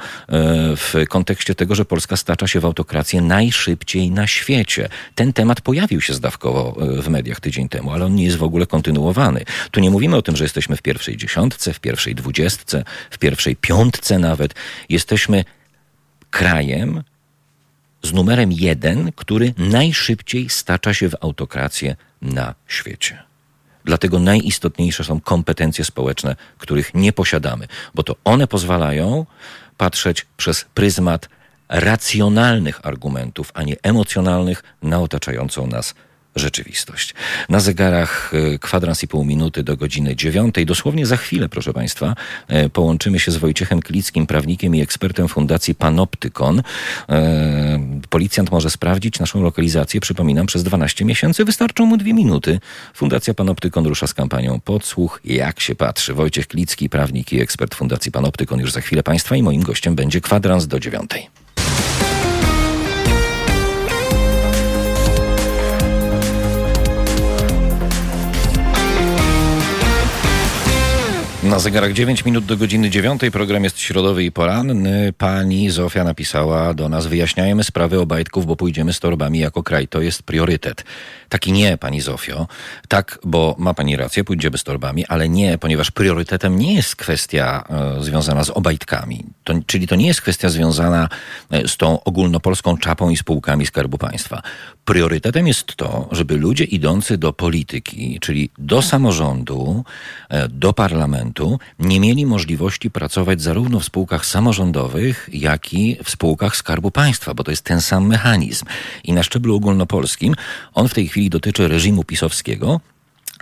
[0.76, 4.88] w kontekście tego, że Polska stacza się w autokrację najszybciej na świecie.
[5.14, 8.42] Ten temat pojawił się zdawkowo e, w mediach tydzień temu, ale on nie jest w
[8.42, 9.44] ogóle kontynuowany.
[9.70, 13.56] Tu nie mówimy o tym, że jesteśmy w pierwszej dziesiątce, w pierwszej dwudziestce, w pierwszej
[13.56, 14.54] piątce nawet.
[14.88, 15.44] Jesteśmy
[16.30, 17.02] krajem
[18.02, 23.30] z numerem jeden, który najszybciej stacza się w autokrację na świecie.
[23.84, 29.26] Dlatego najistotniejsze są kompetencje społeczne, których nie posiadamy, bo to one pozwalają
[29.80, 31.28] patrzeć przez pryzmat
[31.68, 35.94] racjonalnych argumentów, a nie emocjonalnych na otaczającą nas
[36.36, 37.14] rzeczywistość.
[37.48, 40.66] Na zegarach e, kwadrans i pół minuty do godziny dziewiątej.
[40.66, 42.14] Dosłownie za chwilę, proszę Państwa,
[42.48, 46.62] e, połączymy się z Wojciechem Klickim, prawnikiem i ekspertem Fundacji Panoptykon.
[47.08, 51.44] E, policjant może sprawdzić naszą lokalizację, przypominam, przez 12 miesięcy.
[51.44, 52.60] Wystarczą mu dwie minuty.
[52.94, 56.14] Fundacja Panoptykon rusza z kampanią Podsłuch, jak się patrzy.
[56.14, 60.20] Wojciech Klicki, prawnik i ekspert Fundacji Panoptykon już za chwilę Państwa i moim gościem będzie
[60.20, 61.28] kwadrans do dziewiątej.
[71.50, 73.22] Na zegarach 9 minut do godziny 9.
[73.32, 75.12] Program jest środowy i poranny.
[75.18, 79.88] Pani Zofia napisała do nas: Wyjaśniajmy sprawy Obajtków, bo pójdziemy z torbami jako kraj.
[79.88, 80.84] To jest priorytet.
[81.28, 82.46] Taki nie, pani Zofio.
[82.88, 87.64] Tak, bo ma pani rację, pójdziemy z torbami, ale nie, ponieważ priorytetem nie jest kwestia
[87.98, 89.24] e, związana z Obajtkami.
[89.44, 91.08] To, czyli to nie jest kwestia związana
[91.50, 94.42] e, z tą ogólnopolską czapą i spółkami Skarbu Państwa.
[94.84, 99.84] Priorytetem jest to, żeby ludzie idący do polityki, czyli do samorządu,
[100.28, 101.39] e, do parlamentu,
[101.78, 107.44] nie mieli możliwości pracować zarówno w spółkach samorządowych, jak i w spółkach Skarbu Państwa, bo
[107.44, 108.66] to jest ten sam mechanizm.
[109.04, 110.34] I na szczeblu ogólnopolskim
[110.74, 112.80] on w tej chwili dotyczy reżimu pisowskiego,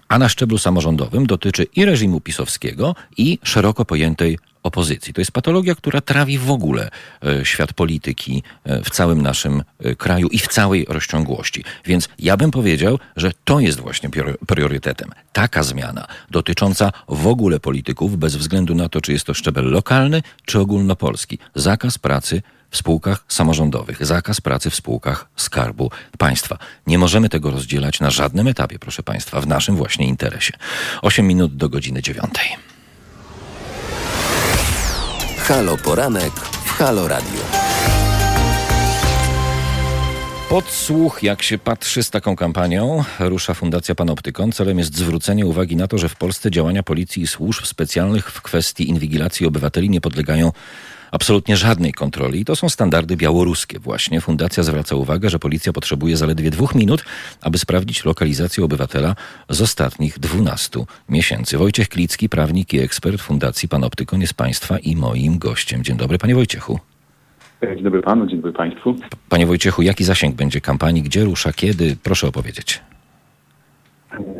[0.09, 5.14] a na szczeblu samorządowym dotyczy i reżimu pisowskiego, i szeroko pojętej opozycji.
[5.14, 6.90] To jest patologia, która trawi w ogóle
[7.25, 11.64] e, świat polityki e, w całym naszym e, kraju i w całej rozciągłości.
[11.85, 14.11] Więc ja bym powiedział, że to jest właśnie
[14.47, 15.11] priorytetem.
[15.33, 20.23] Taka zmiana dotycząca w ogóle polityków, bez względu na to, czy jest to szczebel lokalny,
[20.44, 21.38] czy ogólnopolski.
[21.55, 26.59] Zakaz pracy w spółkach samorządowych, zakaz pracy w spółkach Skarbu Państwa.
[26.87, 30.52] Nie możemy tego rozdzielać na żadnym etapie, proszę Państwa, w naszym właśnie interesie.
[31.02, 32.59] 8 minut do godziny 9.
[35.38, 36.33] Halo Poranek
[36.64, 37.40] w Halo Radio.
[40.48, 44.52] Podsłuch, jak się patrzy z taką kampanią, rusza Fundacja Panoptykon.
[44.52, 48.42] Celem jest zwrócenie uwagi na to, że w Polsce działania policji i służb specjalnych w
[48.42, 50.52] kwestii inwigilacji obywateli nie podlegają
[51.11, 52.40] absolutnie żadnej kontroli.
[52.40, 54.21] I to są standardy białoruskie właśnie.
[54.21, 57.05] Fundacja zwraca uwagę, że policja potrzebuje zaledwie dwóch minut,
[57.40, 59.14] aby sprawdzić lokalizację obywatela
[59.49, 61.59] z ostatnich 12 miesięcy.
[61.59, 65.85] Wojciech Klicki, prawnik i ekspert Fundacji Panoptykon jest Państwa i moim gościem.
[65.85, 66.79] Dzień dobry, Panie Wojciechu.
[67.62, 68.94] Dzień dobry Panu, dzień dobry Państwu.
[69.29, 71.03] Panie Wojciechu, jaki zasięg będzie kampanii?
[71.03, 71.53] Gdzie rusza?
[71.53, 71.97] Kiedy?
[72.03, 72.81] Proszę opowiedzieć.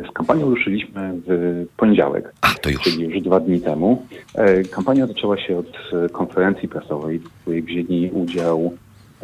[0.09, 2.81] Z kampanią ruszyliśmy w poniedziałek, A, to już.
[2.81, 4.05] czyli już dwa dni temu.
[4.35, 8.73] E, kampania zaczęła się od e, konferencji prasowej, w której wzięli udział,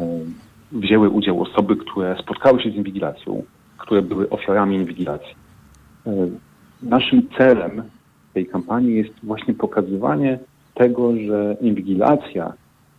[0.00, 0.18] e,
[0.72, 3.42] wzięły udział osoby, które spotkały się z inwigilacją,
[3.78, 5.34] które były ofiarami inwigilacji.
[6.82, 7.82] Naszym celem
[8.34, 10.38] tej kampanii jest właśnie pokazywanie
[10.74, 12.52] tego, że inwigilacja,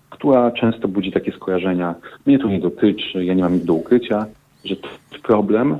[0.10, 4.26] która często budzi takie skojarzenia, mnie to nie dotyczy, ja nie mam nic do ukrycia,
[4.66, 5.78] że to jest problem,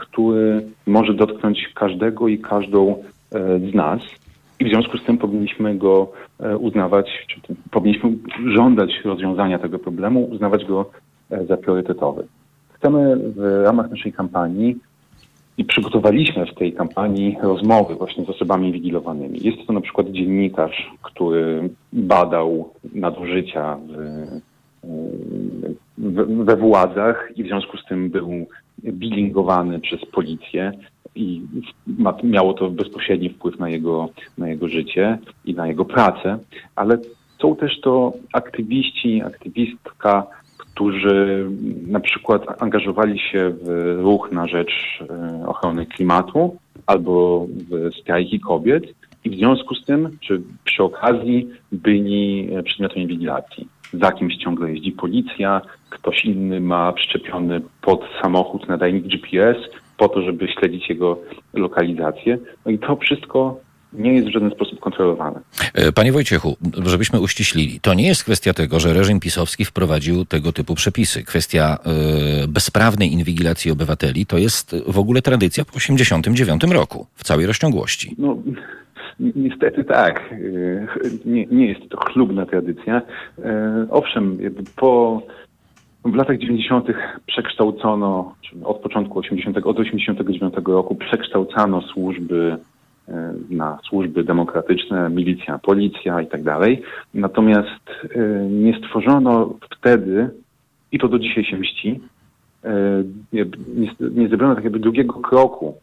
[0.00, 4.00] który może dotknąć każdego i każdą e, z nas.
[4.60, 8.10] I w związku z tym powinniśmy go e, uznawać, czy powinniśmy
[8.56, 10.90] żądać rozwiązania tego problemu, uznawać go
[11.30, 12.26] e, za priorytetowy.
[12.72, 14.76] Chcemy w ramach naszej kampanii
[15.58, 19.38] i przygotowaliśmy w tej kampanii rozmowy właśnie z osobami inwigilowanymi.
[19.42, 24.40] Jest to na przykład dziennikarz, który badał nadużycia w,
[26.44, 28.46] we władzach i w związku z tym był
[28.84, 30.72] bilingowany przez policję
[31.14, 31.42] i
[32.22, 36.38] miało to bezpośredni wpływ na jego, na jego życie i na jego pracę,
[36.76, 36.98] ale
[37.42, 40.26] są też to aktywiści, aktywistka,
[40.58, 41.50] którzy
[41.86, 48.84] na przykład angażowali się w ruch na rzecz e, ochrony klimatu albo w strajki kobiet
[49.24, 54.92] i w związku z tym, czy przy okazji byli przedmiotem inwigilacji za kimś ciągle jeździ
[54.92, 59.56] policja, ktoś inny ma przyczepiony pod samochód nadajnik GPS
[59.96, 61.18] po to, żeby śledzić jego
[61.54, 62.38] lokalizację.
[62.66, 63.60] No i to wszystko
[63.92, 65.40] nie jest w żaden sposób kontrolowane.
[65.74, 70.52] E, panie Wojciechu, żebyśmy uściślili, to nie jest kwestia tego, że reżim pisowski wprowadził tego
[70.52, 71.24] typu przepisy.
[71.24, 71.78] Kwestia
[72.44, 78.14] y, bezprawnej inwigilacji obywateli to jest w ogóle tradycja po 1989 roku w całej rozciągłości.
[78.18, 78.36] No,
[79.36, 80.34] Niestety tak.
[81.24, 83.02] Nie, nie jest to chlubna tradycja.
[83.44, 84.38] E, owszem,
[84.76, 85.22] po
[86.04, 86.86] w latach 90.
[87.26, 88.34] przekształcono,
[88.64, 92.56] od początku 80, od 89 roku przekształcano służby
[93.08, 96.82] e, na służby demokratyczne, milicja, policja i tak dalej.
[97.14, 98.18] Natomiast e,
[98.50, 100.30] nie stworzono wtedy,
[100.92, 102.00] i to do dzisiaj się mści,
[103.32, 103.46] nie,
[104.00, 105.74] nie zrobiono tak jakby drugiego kroku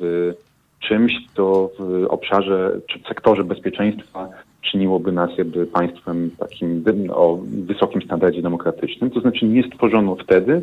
[0.00, 0.34] w
[0.80, 4.28] czymś, co w obszarze czy w sektorze bezpieczeństwa
[4.62, 9.10] czyniłoby nas jakby państwem takim o wysokim standardzie demokratycznym.
[9.10, 10.62] To znaczy nie stworzono wtedy,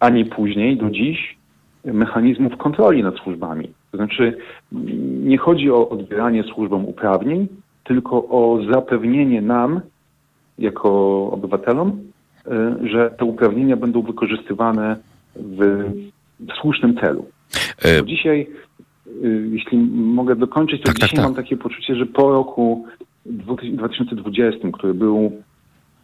[0.00, 1.36] ani później do dziś
[1.84, 3.70] mechanizmów kontroli nad służbami.
[3.90, 4.36] To znaczy
[5.22, 7.48] nie chodzi o odbieranie służbom uprawnień,
[7.84, 9.80] tylko o zapewnienie nam,
[10.58, 10.90] jako
[11.32, 12.00] obywatelom,
[12.82, 14.96] y, że te uprawnienia będą wykorzystywane
[15.36, 15.84] w
[16.60, 17.26] słusznym celu.
[17.84, 18.46] E, dzisiaj,
[19.50, 21.34] jeśli mogę dokończyć, to tak, tak dzisiaj tak, tak.
[21.34, 22.86] mam takie poczucie, że po roku
[23.26, 25.32] 2020, który był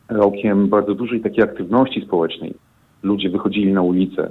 [0.09, 2.55] rokiem bardzo dużej takiej aktywności społecznej,
[3.03, 4.31] ludzie wychodzili na ulicę.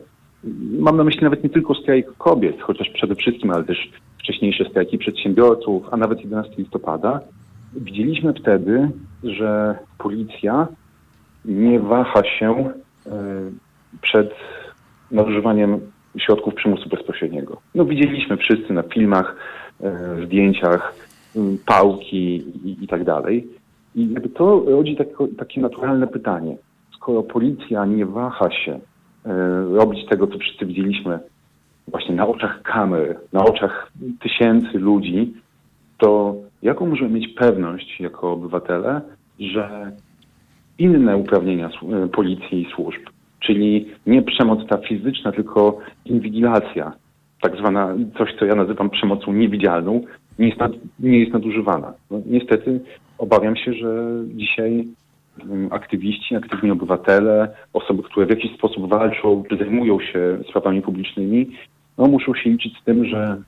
[0.80, 4.98] Mam na myśli nawet nie tylko strajk kobiet, chociaż przede wszystkim, ale też wcześniejsze strajki
[4.98, 7.20] przedsiębiorców, a nawet 11 listopada.
[7.74, 8.90] Widzieliśmy wtedy,
[9.24, 10.68] że policja
[11.46, 12.74] nie waha się
[13.06, 13.12] e,
[14.02, 14.32] przed
[15.12, 15.80] nadużywaniem
[16.20, 17.62] środków przymusu bezpośredniego.
[17.76, 19.36] No widzieliśmy wszyscy na filmach,
[19.84, 20.94] e, zdjęciach
[21.66, 23.48] pałki i, i tak dalej.
[23.96, 26.58] I jakby to rodzi takie, takie naturalne pytanie.
[26.96, 28.80] Skoro policja nie waha się
[29.26, 29.30] e,
[29.74, 31.20] robić tego, co wszyscy widzieliśmy
[31.88, 35.34] właśnie na oczach kamer, na oczach tysięcy ludzi,
[35.98, 39.02] to jaką możemy mieć pewność jako obywatele,
[39.40, 39.92] że
[40.80, 41.70] inne uprawnienia
[42.14, 43.02] policji i służb,
[43.40, 46.94] czyli nie przemoc ta fizyczna, tylko inwigilacja,
[47.42, 50.02] tak zwana coś, co ja nazywam przemocą niewidzialną,
[50.40, 51.94] nie jest, nad, nie jest nadużywana.
[52.12, 52.80] No, niestety
[53.18, 54.88] obawiam się, że dzisiaj
[55.44, 61.52] mm, aktywiści, aktywni obywatele, osoby, które w jakiś sposób walczą, czy zajmują się sprawami publicznymi,
[61.98, 63.42] no, muszą się liczyć z tym, że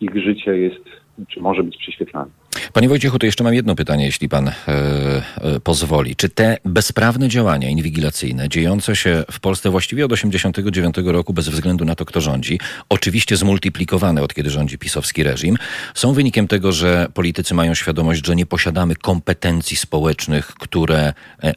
[0.00, 0.84] ich życie jest,
[1.28, 2.30] czy może być prześwietlane.
[2.72, 6.16] Panie Wojciechu, to jeszcze mam jedno pytanie, jeśli pan e, e, pozwoli.
[6.16, 11.84] Czy te bezprawne działania inwigilacyjne, dziejące się w Polsce właściwie od 1989 roku, bez względu
[11.84, 15.56] na to, kto rządzi, oczywiście zmultiplikowane od kiedy rządzi pisowski reżim,
[15.94, 21.52] są wynikiem tego, że politycy mają świadomość, że nie posiadamy kompetencji społecznych, które e,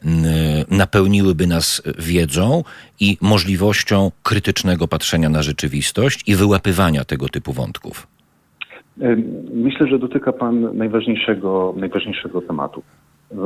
[0.69, 2.63] napełniłyby nas wiedzą
[2.99, 8.08] i możliwością krytycznego patrzenia na rzeczywistość i wyłapywania tego typu wątków?
[9.54, 12.82] Myślę, że dotyka Pan najważniejszego, najważniejszego tematu.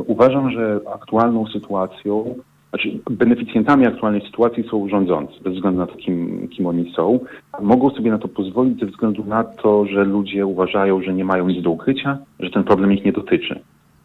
[0.08, 2.36] Uważam, że aktualną sytuacją,
[2.70, 7.20] znaczy beneficjentami aktualnej sytuacji są rządzący, bez względu na to, kim, kim oni są.
[7.62, 11.48] Mogą sobie na to pozwolić ze względu na to, że ludzie uważają, że nie mają
[11.48, 13.60] nic do ukrycia, że ten problem ich nie dotyczy.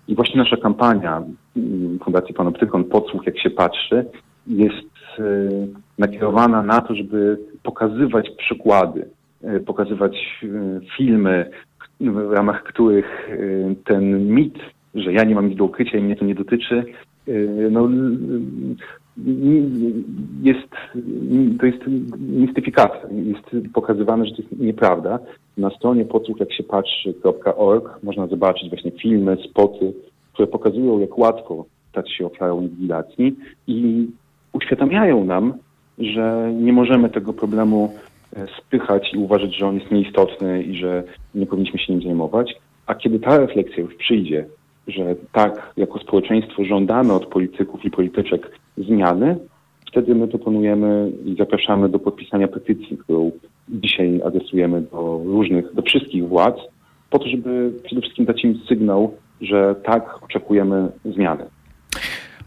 [0.09, 1.23] I właśnie nasza kampania
[1.57, 4.05] mm, Fundacji Panoptykon Podsłuch, jak się patrzy,
[4.47, 5.23] jest e,
[5.99, 9.18] nakierowana na to, żeby pokazywać przykłady, E,
[9.67, 11.51] pokazywać e, filmy,
[12.01, 14.59] w ramach których e, ten mit,
[14.95, 16.85] że ja nie mam nic do ukrycia i mnie to nie dotyczy,
[17.71, 17.89] no,
[20.43, 20.69] jest,
[21.61, 21.79] to jest
[22.19, 23.01] mistyfikacja.
[23.11, 25.19] Jest pokazywane, że to jest nieprawda.
[25.57, 29.93] Na stronie podsłuch jak się patrzy.org można zobaczyć właśnie filmy, spoty,
[30.33, 34.09] które pokazują, jak łatwo stać się ofiarą inwigilacji i
[34.53, 35.55] uświadamiają nam,
[35.99, 38.08] że nie możemy tego problemu E,
[38.59, 42.55] spychać i uważać, że on jest nieistotny i że nie powinniśmy się nim zajmować.
[42.87, 44.47] A kiedy ta refleksja już przyjdzie,
[44.87, 49.37] że tak jako społeczeństwo żądamy od polityków i polityczek zmiany,
[49.89, 53.31] wtedy my proponujemy i zapraszamy do podpisania petycji, którą
[53.69, 56.57] dzisiaj adresujemy do różnych, do wszystkich władz,
[57.11, 61.45] po to, żeby przede wszystkim dać im sygnał, że tak oczekujemy zmiany.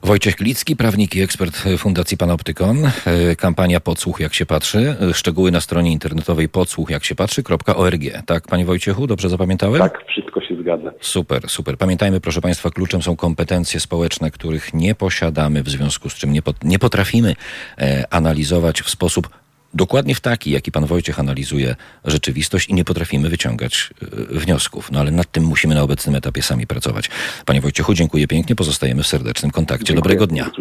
[0.04, 2.78] Wojciech Klicki, prawnik i ekspert Fundacji Panoptykon.
[2.86, 4.96] E, kampania Podsłuch jak się patrzy.
[5.02, 8.02] E, szczegóły na stronie internetowej podsłuch jak się patrzy.org.
[8.26, 9.82] Tak, panie Wojciechu, dobrze zapamiętałem?
[9.82, 10.92] Tak, wszystko się zgadza.
[11.02, 11.78] Super, super.
[11.78, 16.42] Pamiętajmy, proszę państwa, kluczem są kompetencje społeczne, których nie posiadamy, w związku z czym nie,
[16.42, 17.36] pot nie potrafimy
[17.78, 19.30] e, analizować w sposób
[19.74, 24.92] dokładnie w taki, jaki pan Wojciech analizuje rzeczywistość i nie potrafimy wyciągać e, wniosków.
[24.92, 27.10] No ale nad tym musimy na obecnym etapie sami pracować.
[27.46, 28.56] Panie Wojciechu, dziękuję pięknie.
[28.56, 29.86] Pozostajemy w serdecznym kontakcie.
[29.86, 30.02] Dziękuję.
[30.02, 30.52] Dobrego dnia.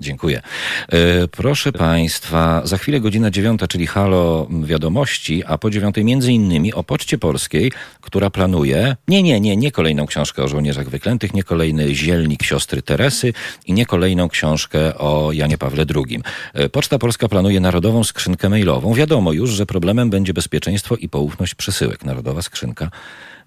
[0.00, 0.42] Dziękuję.
[0.88, 6.74] E, proszę państwa, za chwilę godzina dziewiąta, czyli halo wiadomości, a po dziewiątej między innymi
[6.74, 11.42] o Poczcie Polskiej, która planuje, nie, nie, nie, nie kolejną książkę o żołnierzach wyklętych, nie
[11.42, 13.32] kolejny zielnik siostry Teresy
[13.66, 16.20] i nie kolejną książkę o Janie Pawle II.
[16.54, 18.94] E, Poczta Polska planuje narodową skrzynkę mailową.
[18.94, 22.04] Wiadomo już, że problemem będzie bezpieczeństwo i poufność przesyłek.
[22.04, 22.90] Narodowa skrzynka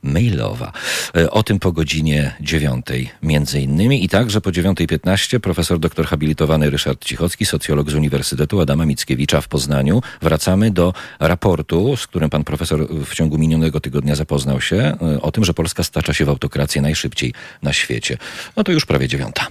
[0.03, 0.71] mailowa.
[1.17, 6.69] E, o tym po godzinie dziewiątej między innymi i także po 9.15 profesor doktor habilitowany
[6.69, 10.01] Ryszard Cichocki, socjolog z Uniwersytetu Adama Mickiewicza w Poznaniu.
[10.21, 15.31] Wracamy do raportu, z którym pan profesor w ciągu minionego tygodnia zapoznał się, e, o
[15.31, 18.17] tym, że Polska stacza się w autokrację najszybciej na świecie.
[18.57, 19.47] No to już prawie dziewiąta.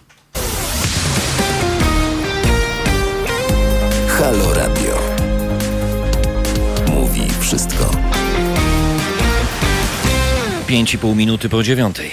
[4.08, 5.09] Halo Radio
[7.50, 7.84] wszystko.
[10.68, 12.10] 5,5 minuty po dziewiątej.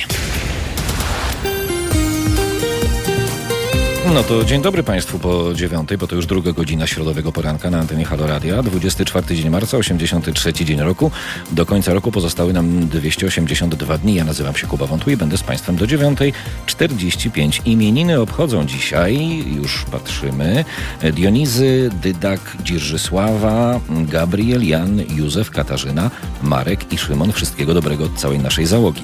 [4.14, 7.80] No to dzień dobry Państwu po dziewiątej, bo to już druga godzina środowego poranka na
[7.80, 8.64] antenie Halo Radia.
[8.64, 11.12] 24 dzień marca, 83 dzień roku.
[11.51, 14.16] Do końca roku pozostały nam 282 dni.
[14.16, 16.34] Ja nazywam się Kuba Wątły i będę z Państwem do dziewiątej.
[16.66, 20.66] 45 imieniny obchodzą dzisiaj, już patrzymy.
[21.14, 26.12] Dionizy, Dydak, Dzirżysława, Gabriel, Jan, Józef, Katarzyna,
[26.43, 27.32] Marek i Szymon.
[27.32, 29.03] Wszystkiego dobrego od całej naszej załogi.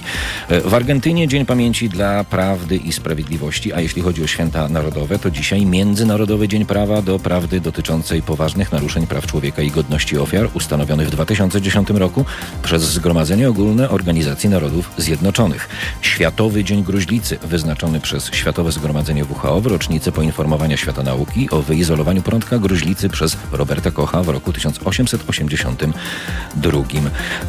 [0.65, 5.19] W Argentynie Dzień Pamięci dla Prawdy i Sprawiedliwości, a jeśli chodzi o święta narodowe, Narodowe
[5.19, 10.49] to dzisiaj Międzynarodowy Dzień Prawa do Prawdy dotyczącej poważnych naruszeń praw człowieka i godności ofiar,
[10.53, 12.25] ustanowiony w 2010 roku
[12.63, 15.69] przez Zgromadzenie Ogólne Organizacji Narodów Zjednoczonych.
[16.01, 22.21] Światowy Dzień Gruźlicy, wyznaczony przez Światowe Zgromadzenie WHO w rocznicę poinformowania świata nauki o wyizolowaniu
[22.21, 26.83] prądka gruźlicy przez Roberta Kocha w roku 1882.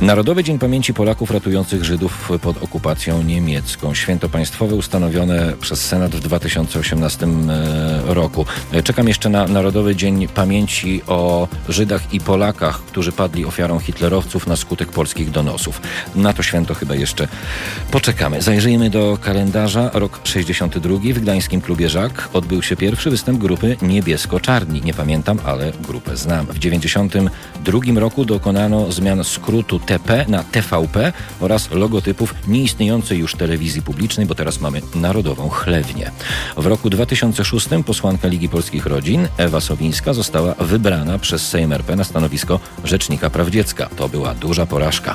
[0.01, 3.95] Narodowy Dzień Pamięci Polaków ratujących Żydów pod okupacją niemiecką.
[3.95, 8.47] Święto państwowe ustanowione przez Senat w 2018 E, roku.
[8.85, 14.57] Czekam jeszcze na Narodowy Dzień Pamięci o Żydach i Polakach, którzy padli ofiarą hitlerowców na
[14.57, 15.81] skutek polskich donosów.
[16.15, 17.29] Na to święto chyba jeszcze
[17.91, 18.43] poczekamy.
[18.43, 19.91] Zajrzyjmy do kalendarza.
[19.93, 24.83] Rok 62 w gdańskim klubie Żak odbył się pierwszy występ grupy Niebiesko-Czarni.
[24.83, 26.47] Nie pamiętam, ale grupę znam.
[26.47, 26.59] W
[27.65, 34.35] 92 roku dokonano zmian skrótu TP na TVP oraz logotypów nieistniejącej już telewizji publicznej, bo
[34.35, 36.11] teraz mamy Narodową Chlewnię.
[36.57, 41.97] W roku 2000 2006 posłanka Ligi Polskich Rodzin Ewa Sowińska została wybrana przez Sejm RP
[41.97, 43.89] na stanowisko Rzecznika Praw Dziecka.
[43.97, 45.15] To była duża porażka.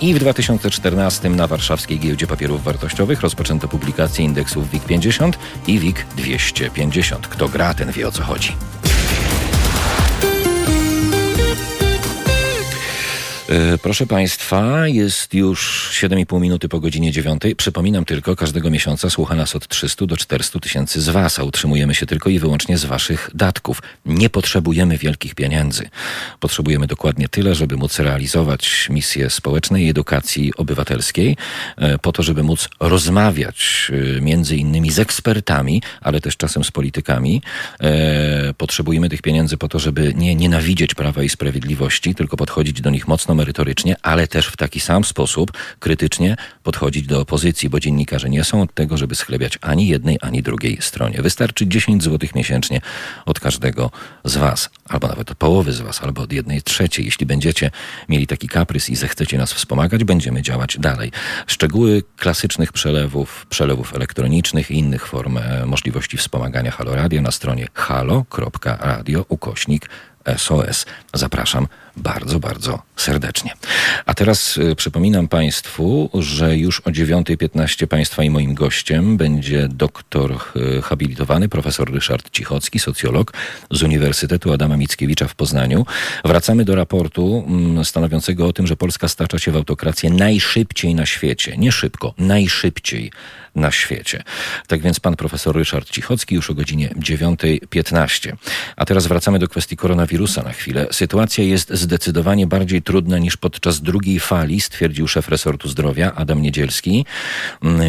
[0.00, 6.06] I w 2014 na warszawskiej giełdzie papierów wartościowych rozpoczęto publikację indeksów WIG 50 i WIG
[6.16, 7.28] 250.
[7.28, 8.52] Kto gra, ten wie o co chodzi.
[13.82, 17.42] Proszę Państwa, jest już 7,5 minuty po godzinie 9.
[17.56, 21.94] Przypominam tylko, każdego miesiąca słucha nas od 300 do 400 tysięcy z Was, a utrzymujemy
[21.94, 23.82] się tylko i wyłącznie z Waszych datków.
[24.06, 25.88] Nie potrzebujemy wielkich pieniędzy.
[26.40, 31.36] Potrzebujemy dokładnie tyle, żeby móc realizować misję społecznej i edukacji obywatelskiej,
[31.76, 36.70] e, po to, żeby móc rozmawiać e, między innymi z ekspertami, ale też czasem z
[36.70, 37.42] politykami.
[38.56, 43.08] Potrzebujemy tych pieniędzy po to, żeby nie nienawidzieć prawa i sprawiedliwości, tylko podchodzić do nich
[43.08, 48.44] mocno merytorycznie, ale też w taki sam sposób krytycznie podchodzić do opozycji, bo dziennikarze nie
[48.44, 51.22] są od tego, żeby schlebiać ani jednej, ani drugiej stronie.
[51.22, 52.80] Wystarczy 10 zł miesięcznie
[53.26, 53.90] od każdego
[54.24, 57.04] z Was, albo nawet od połowy z Was, albo od jednej trzeciej.
[57.04, 57.70] Jeśli będziecie
[58.08, 61.12] mieli taki kaprys i zechcecie nas wspomagać, będziemy działać dalej.
[61.46, 67.68] Szczegóły klasycznych przelewów, przelewów elektronicznych i innych form e, możliwości wspomagania Halo Radio na stronie
[67.74, 69.88] halo.radio ukośnik
[70.36, 70.86] SOS.
[71.14, 71.66] Zapraszam
[71.96, 73.52] bardzo, bardzo serdecznie.
[74.06, 80.34] A teraz y, przypominam Państwu, że już o 9.15 Państwa i moim gościem będzie doktor
[80.78, 83.32] y, habilitowany, profesor Ryszard Cichocki, socjolog
[83.70, 85.86] z Uniwersytetu Adama Mickiewicza w Poznaniu.
[86.24, 91.06] Wracamy do raportu mm, stanowiącego o tym, że Polska stacza się w autokrację najszybciej na
[91.06, 91.56] świecie.
[91.56, 93.10] Nie szybko, najszybciej
[93.54, 94.22] na świecie.
[94.66, 98.32] Tak więc pan profesor Ryszard Cichocki już o godzinie 9.15.
[98.76, 100.86] A teraz wracamy do kwestii koronawirusa na chwilę.
[100.90, 107.04] Sytuacja jest zdecydowanie bardziej trudna niż podczas drugiej fali, stwierdził szef resortu zdrowia Adam Niedzielski.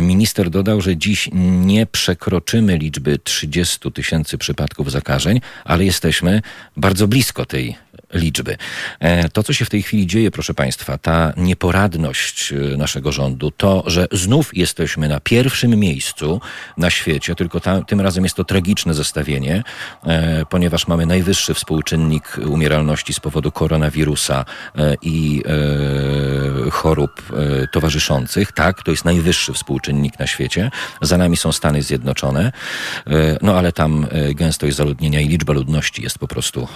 [0.01, 1.29] Minister dodał, że dziś
[1.65, 6.41] nie przekroczymy liczby 30 tysięcy przypadków zakażeń, ale jesteśmy
[6.77, 7.75] bardzo blisko tej
[8.13, 8.57] liczby.
[8.99, 13.51] E, to, co się w tej chwili dzieje, proszę Państwa, ta nieporadność e, naszego rządu,
[13.51, 16.41] to, że znów jesteśmy na pierwszym miejscu
[16.77, 19.63] na świecie, tylko ta, tym razem jest to tragiczne zestawienie,
[20.03, 24.45] e, ponieważ mamy najwyższy współczynnik umieralności z powodu koronawirusa
[25.01, 25.43] i
[26.71, 27.21] chorób
[27.71, 28.51] towarzyszących.
[28.51, 30.71] Tak, to jest najwyższy współczynnik na świecie.
[31.01, 32.51] Za nami są Stany Zjednoczone,
[33.41, 36.67] no ale tam gęstość zaludnienia i liczba ludności jest po prostu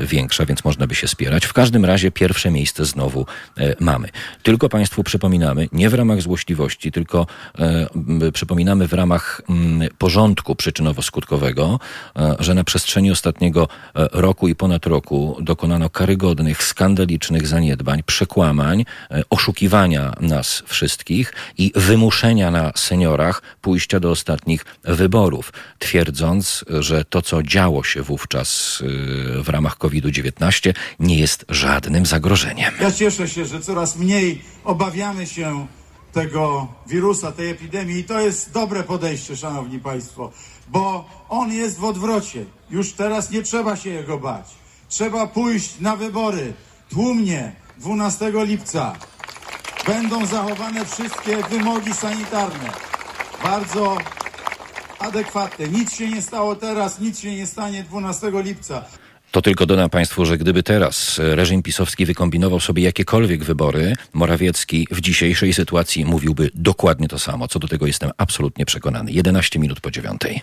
[0.00, 1.46] większa więc można by się spierać.
[1.46, 3.26] W każdym razie pierwsze miejsce znowu
[3.58, 4.08] e, mamy.
[4.42, 7.26] Tylko Państwu przypominamy, nie w ramach złośliwości, tylko
[7.58, 11.78] e, przypominamy w ramach m, mm, porządku przyczynowo-skutkowego,
[12.16, 18.84] e, że na przestrzeni ostatniego e, roku i ponad roku dokonano karygodnych, skandalicznych zaniedbań, przekłamań,
[19.10, 27.22] e, oszukiwania nas wszystkich i wymuszenia na seniorach pójścia do ostatnich wyborów, twierdząc, że to,
[27.22, 28.82] co działo się wówczas
[29.38, 30.37] e, w ramach COVID-19,
[31.00, 32.74] nie jest żadnym zagrożeniem.
[32.80, 35.66] Ja cieszę się, że coraz mniej obawiamy się
[36.12, 40.32] tego wirusa, tej epidemii i to jest dobre podejście, szanowni państwo,
[40.68, 42.44] bo on jest w odwrocie.
[42.70, 44.46] Już teraz nie trzeba się jego bać.
[44.88, 46.52] Trzeba pójść na wybory
[46.90, 48.96] tłumnie 12 lipca.
[49.86, 52.70] będą zachowane wszystkie wymogi sanitarne.
[53.42, 53.98] Bardzo
[54.98, 55.68] adekwatne.
[55.68, 58.84] Nic się nie stało teraz, nic się nie stanie 12 lipca.
[59.30, 65.00] To tylko dodam Państwu, że gdyby teraz reżim pisowski wykombinował sobie jakiekolwiek wybory, Morawiecki w
[65.00, 67.48] dzisiejszej sytuacji mówiłby dokładnie to samo.
[67.48, 69.12] Co do tego jestem absolutnie przekonany.
[69.12, 70.42] 11 minut po dziewiątej.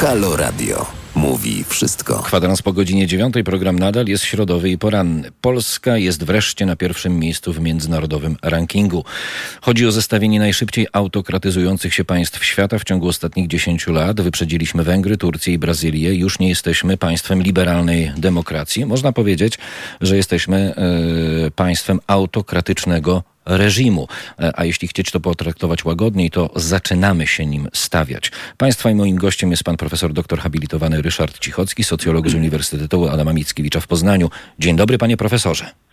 [0.00, 0.86] Halo Radio.
[1.14, 2.22] Mówi wszystko.
[2.22, 3.44] Kwadrans po godzinie dziewiątej.
[3.44, 5.30] Program nadal jest środowy i poranny.
[5.40, 9.04] Polska jest wreszcie na pierwszym miejscu w międzynarodowym rankingu.
[9.60, 14.20] Chodzi o zestawienie najszybciej autokratyzujących się państw świata w ciągu ostatnich dziesięciu lat.
[14.20, 16.14] Wyprzedziliśmy Węgry, Turcję i Brazylię.
[16.14, 18.86] Już nie jesteśmy państwem liberalnej demokracji.
[18.86, 19.58] Można powiedzieć,
[20.00, 20.74] że jesteśmy
[21.46, 23.22] e, państwem autokratycznego
[23.56, 24.08] reżimu.
[24.40, 28.32] E, a jeśli chcieć to potraktować łagodniej, to zaczynamy się nim stawiać.
[28.56, 33.32] Państwa i moim gościem jest pan profesor doktor habilitowany Ryszard Cichocki, socjolog z Uniwersytetu Adama
[33.32, 34.30] Mickiewicza w Poznaniu.
[34.58, 35.89] Dzień dobry panie profesorze.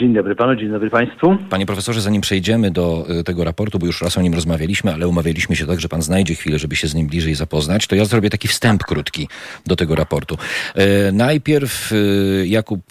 [0.00, 1.36] Dzień dobry panu, dzień dobry państwu.
[1.50, 5.08] Panie profesorze, zanim przejdziemy do y, tego raportu, bo już raz o nim rozmawialiśmy, ale
[5.08, 8.04] umawialiśmy się tak, że pan znajdzie chwilę, żeby się z nim bliżej zapoznać, to ja
[8.04, 9.28] zrobię taki wstęp krótki
[9.66, 10.38] do tego raportu.
[10.74, 12.82] E, najpierw y, Jakub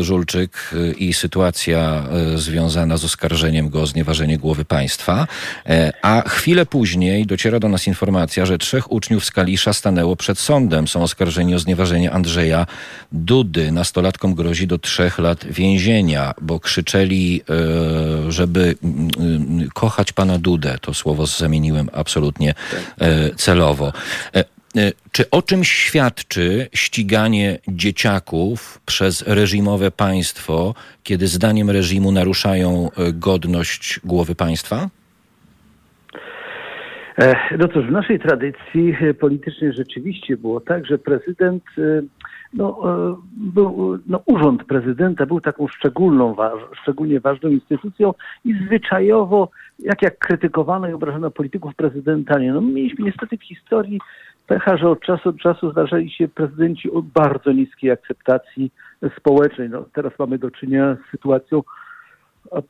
[0.00, 5.26] Żulczyk i sytuacja związana z oskarżeniem go o znieważenie głowy państwa,
[5.66, 10.38] e, a chwilę później dociera do nas informacja, że trzech uczniów z Kalisza stanęło przed
[10.38, 10.88] sądem.
[10.88, 12.66] Są oskarżeni o znieważenie Andrzeja
[13.12, 13.72] Dudy.
[13.72, 20.76] Nastolatkom grozi do trzech lat więzienia bo krzyczeli, e, żeby mm, kochać pana Dudę.
[20.80, 22.54] To słowo zamieniłem absolutnie
[23.00, 23.92] e, celowo.
[24.34, 24.44] E,
[25.12, 34.34] czy o czym świadczy ściganie dzieciaków przez reżimowe państwo, kiedy zdaniem reżimu naruszają godność głowy
[34.34, 34.88] państwa?
[37.58, 41.64] No cóż, w naszej tradycji politycznej rzeczywiście było tak, że prezydent
[42.54, 46.36] no, e, był, no, urząd prezydenta był taką szczególną,
[46.82, 49.48] szczególnie ważną instytucją i zwyczajowo,
[49.78, 54.00] jak jak krytykowano i obrażano polityków prezydenta, nie, no, mieliśmy niestety w historii
[54.46, 58.70] pecha, że od czasu do czasu zdarzali się prezydenci o bardzo niskiej akceptacji
[59.18, 59.70] społecznej.
[59.70, 61.62] No, teraz mamy do czynienia z sytuacją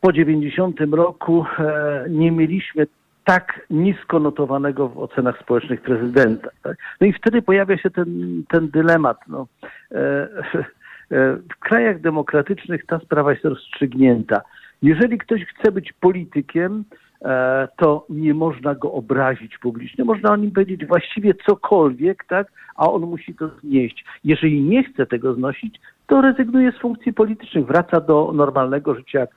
[0.01, 2.87] po 90 roku e, nie mieliśmy
[3.25, 6.49] tak nisko notowanego w ocenach społecznych prezydenta.
[6.62, 6.77] Tak?
[7.01, 9.18] No i wtedy pojawia się ten, ten dylemat.
[9.29, 9.47] No.
[9.93, 14.41] E, e, w krajach demokratycznych ta sprawa jest rozstrzygnięta.
[14.83, 16.85] Jeżeli ktoś chce być politykiem,
[17.22, 20.05] e, to nie można go obrazić publicznie.
[20.05, 22.47] Można o nim powiedzieć właściwie cokolwiek, tak?
[22.77, 24.05] a on musi to znieść.
[24.25, 29.31] Jeżeli nie chce tego znosić, to rezygnuje z funkcji politycznych, wraca do normalnego życia jak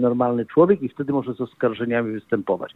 [0.00, 2.72] normalny człowiek i wtedy może z oskarżeniami występować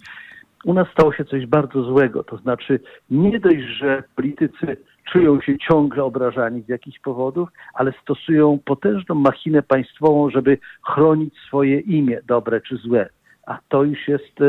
[0.64, 2.24] u nas stało się coś bardzo złego.
[2.24, 2.80] To znaczy,
[3.10, 4.76] nie dość, że politycy
[5.12, 11.80] czują się ciągle obrażani z jakichś powodów, ale stosują potężną machinę państwową, żeby chronić swoje
[11.80, 13.08] imię, dobre czy złe.
[13.46, 14.40] A to już jest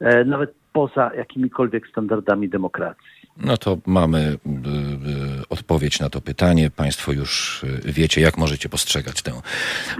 [0.00, 3.21] e, nawet poza jakimikolwiek standardami demokracji.
[3.36, 4.48] No to mamy y,
[5.40, 6.70] y, odpowiedź na to pytanie.
[6.70, 9.32] Państwo już y, wiecie, jak możecie postrzegać tę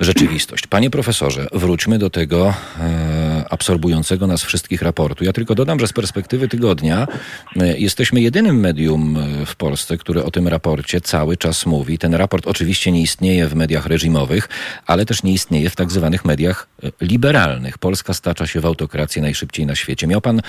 [0.00, 0.66] rzeczywistość.
[0.66, 5.24] Panie profesorze, wróćmy do tego e, absorbującego nas wszystkich raportu.
[5.24, 7.08] Ja tylko dodam, że z perspektywy tygodnia
[7.56, 11.98] e, jesteśmy jedynym medium e, w Polsce, które o tym raporcie cały czas mówi.
[11.98, 14.48] Ten raport oczywiście nie istnieje w mediach reżimowych,
[14.86, 16.68] ale też nie istnieje w tak zwanych mediach
[17.00, 17.78] liberalnych.
[17.78, 20.06] Polska stacza się w autokrację najszybciej na świecie.
[20.06, 20.42] Miał pan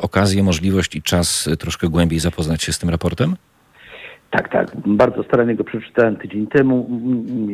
[0.00, 3.36] okazję, możliwość i czas troszkę głębiej zapoznać się z tym raportem?
[4.30, 4.76] Tak, tak.
[4.86, 6.86] Bardzo starannie go przeczytałem tydzień temu.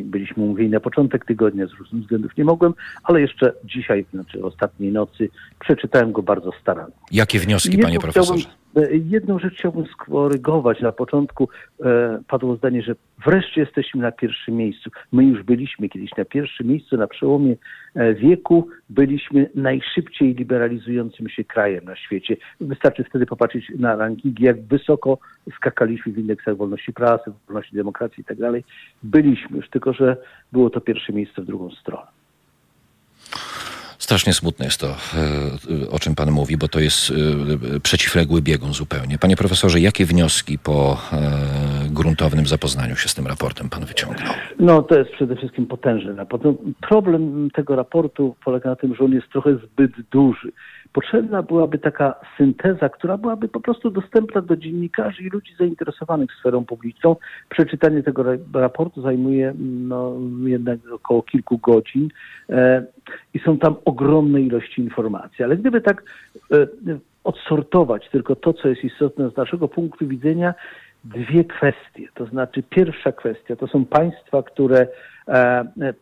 [0.05, 4.93] Byliśmy umówieni na początek tygodnia, z różnych względów nie mogłem, ale jeszcze dzisiaj, znaczy ostatniej
[4.93, 5.29] nocy,
[5.61, 6.95] przeczytałem go bardzo starannie.
[7.11, 8.49] Jakie wnioski, panie profesorze?
[8.77, 10.81] E, jedną rzecz chciałbym skorygować.
[10.81, 11.49] Na początku
[11.85, 12.95] e, padło zdanie, że
[13.25, 14.91] wreszcie jesteśmy na pierwszym miejscu.
[15.13, 17.57] My już byliśmy kiedyś na pierwszym miejscu, na przełomie
[17.95, 22.37] e, wieku byliśmy najszybciej liberalizującym się krajem na świecie.
[22.61, 25.19] Wystarczy wtedy popatrzeć na rankingi, jak wysoko
[25.57, 28.37] skakaliśmy w indeksach wolności prasy, wolności demokracji i tak.
[29.03, 30.17] Byliśmy już, tylko że
[30.53, 32.22] było to pierwsze miejsce w drugą stronę.
[34.03, 37.13] Strasznie smutne jest to, e, o czym pan mówi, bo to jest
[37.77, 39.19] e, przeciwległy biegun zupełnie.
[39.19, 44.33] Panie profesorze, jakie wnioski po e, gruntownym zapoznaniu się z tym raportem pan wyciągnął?
[44.59, 46.45] No to jest przede wszystkim potężny raport.
[46.45, 46.55] No,
[46.89, 50.53] problem tego raportu polega na tym, że on jest trochę zbyt duży
[50.93, 56.65] potrzebna byłaby taka synteza, która byłaby po prostu dostępna do dziennikarzy i ludzi zainteresowanych sferą
[56.65, 57.17] publiczną.
[57.49, 58.25] Przeczytanie tego
[58.55, 60.13] raportu zajmuje no,
[60.45, 62.09] jednak około kilku godzin
[62.51, 62.85] e,
[63.35, 65.45] i są tam ogromne ilości informacji.
[65.45, 66.03] Ale gdyby tak
[66.53, 66.67] e,
[67.25, 70.55] odsortować tylko to, co jest istotne z naszego punktu widzenia,
[71.05, 72.09] dwie kwestie.
[72.15, 74.87] To znaczy, pierwsza kwestia to są państwa, które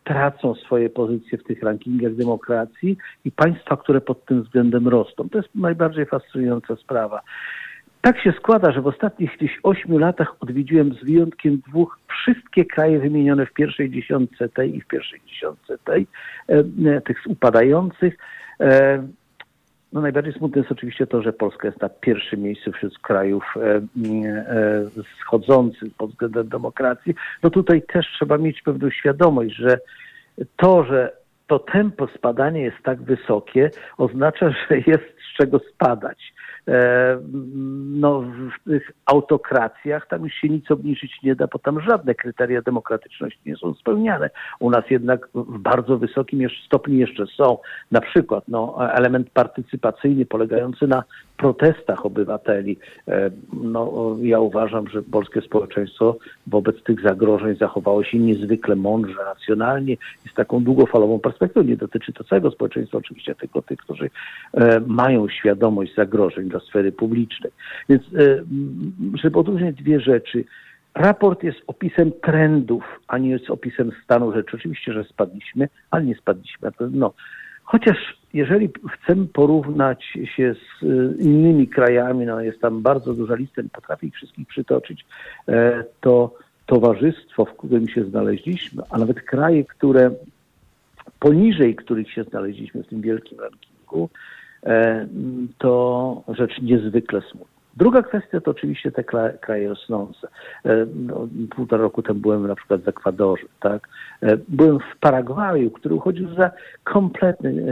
[0.03, 5.29] tracą swoje pozycje w tych rankingach demokracji i państwa, które pod tym względem rosną.
[5.29, 7.21] To jest najbardziej fascynująca sprawa.
[8.01, 12.99] Tak się składa, że w ostatnich gdzieś ośmiu latach odwiedziłem z wyjątkiem dwóch wszystkie kraje
[12.99, 16.07] wymienione w pierwszej dziesiątce tej i w pierwszej dziesiątce tej,
[16.49, 16.63] e,
[16.95, 18.17] e, tych upadających.
[19.93, 23.75] No najbardziej smutne jest oczywiście to, że Polska jest na pierwszym miejscu wśród krajów e,
[23.75, 23.81] e,
[25.21, 27.15] schodzących pod względem demokracji.
[27.43, 29.79] No tutaj też trzeba mieć pewną świadomość, że
[30.57, 31.11] to, że
[31.47, 36.33] to tempo spadania jest tak wysokie, oznacza, że jest z czego spadać.
[36.67, 37.17] E,
[37.91, 42.61] no, w tych autokracjach tam już się nic obniżyć nie da, bo tam żadne kryteria
[42.61, 44.29] demokratyczności nie są spełniane.
[44.59, 47.57] U nas jednak w bardzo wysokim stopniu jeszcze są
[47.91, 51.03] na przykład no, element partycypacyjny polegający na
[51.37, 52.77] protestach obywateli.
[53.07, 59.93] E, no, ja uważam, że polskie społeczeństwo wobec tych zagrożeń zachowało się niezwykle mądrze, racjonalnie
[59.93, 61.65] i z taką długofalową perspektywą.
[61.65, 64.09] Nie dotyczy to całego społeczeństwa, oczywiście tylko tych, którzy
[64.53, 67.51] e, mają świadomość zagrożeń dla sfery publicznej.
[67.89, 68.43] Więc, e,
[69.13, 70.43] żeby odróżnić dwie rzeczy,
[70.95, 74.57] Raport jest opisem trendów, a nie jest opisem stanu rzeczy.
[74.57, 76.71] Oczywiście, że spadliśmy, ale nie spadliśmy.
[76.91, 77.13] No,
[77.71, 77.97] Chociaż
[78.33, 80.03] jeżeli chcemy porównać
[80.35, 84.47] się z y, innymi krajami, no jest tam bardzo duża lista, nie potrafię ich wszystkich
[84.47, 85.05] przytoczyć,
[85.47, 86.35] e, to
[86.65, 90.11] towarzystwo, w którym się znaleźliśmy, a nawet kraje, które
[91.19, 94.40] poniżej których się znaleźliśmy w tym wielkim rankingu, e,
[95.57, 97.61] to rzecz niezwykle smutna.
[97.77, 99.03] Druga kwestia to oczywiście te
[99.41, 100.27] kraje rosnące.
[100.65, 103.87] E, no, półtora roku temu byłem na przykład w Ekwadorze, tak?
[104.21, 106.51] E, byłem w Paragwaju, który uchodził za
[106.83, 107.65] kompletny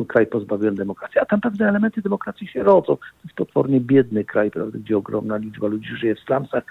[0.00, 2.96] e, kraj pozbawiony demokracji, a tam pewne elementy demokracji się rodzą.
[2.96, 6.64] To jest potwornie biedny kraj, prawda, gdzie ogromna liczba ludzi żyje w slumsach,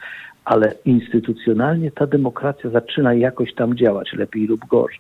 [0.46, 5.00] ale instytucjonalnie ta demokracja zaczyna jakoś tam działać, lepiej lub gorzej.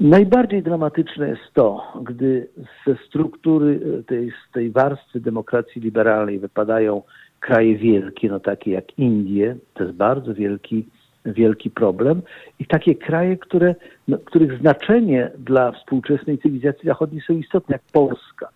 [0.00, 2.48] Najbardziej dramatyczne jest to, gdy
[2.86, 7.02] ze struktury e, tej, z tej warstwy demokracji liberalnej wypadają
[7.40, 10.86] kraje wielkie, no takie jak Indie, to jest bardzo wielki,
[11.24, 12.22] wielki problem,
[12.58, 13.74] i takie kraje, które,
[14.08, 18.48] no, których znaczenie dla współczesnej cywilizacji zachodniej są istotne, jak Polska.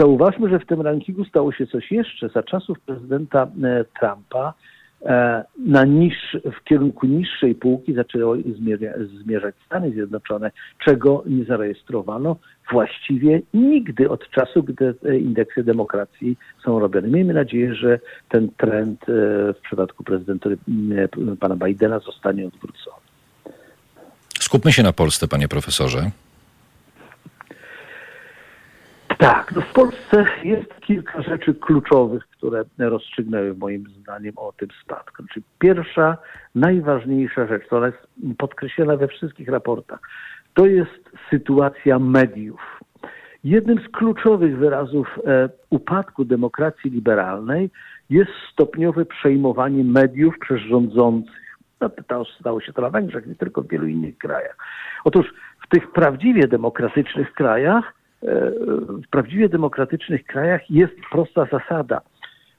[0.00, 2.28] Zauważmy, że w tym rankingu stało się coś jeszcze.
[2.28, 4.54] Za czasów prezydenta e, Trumpa
[5.58, 8.42] na niż, w kierunku niższej półki zaczęły
[9.22, 10.50] zmierzać Stany Zjednoczone,
[10.84, 12.36] czego nie zarejestrowano
[12.72, 17.08] właściwie nigdy od czasu, gdy indeksy demokracji są robione.
[17.08, 19.06] Miejmy nadzieję, że ten trend e,
[19.52, 20.56] w przypadku prezydentury
[21.40, 22.96] pana Bidena zostanie odwrócony.
[24.40, 26.10] Skupmy się na Polsce, panie profesorze.
[29.18, 35.22] Tak, no w Polsce jest kilka rzeczy kluczowych, które rozstrzygnęły moim zdaniem o tym spadku.
[35.22, 36.16] Znaczy pierwsza,
[36.54, 37.98] najważniejsza rzecz, ona jest
[38.38, 40.00] podkreślona we wszystkich raportach,
[40.54, 42.80] to jest sytuacja mediów.
[43.44, 47.70] Jednym z kluczowych wyrazów e, upadku demokracji liberalnej
[48.10, 51.58] jest stopniowe przejmowanie mediów przez rządzących.
[51.80, 54.56] No, to stało się to na Węgrzech, nie tylko w wielu innych krajach.
[55.04, 55.26] Otóż
[55.64, 57.94] w tych prawdziwie demokratycznych krajach
[59.04, 62.00] w prawdziwie demokratycznych krajach jest prosta zasada.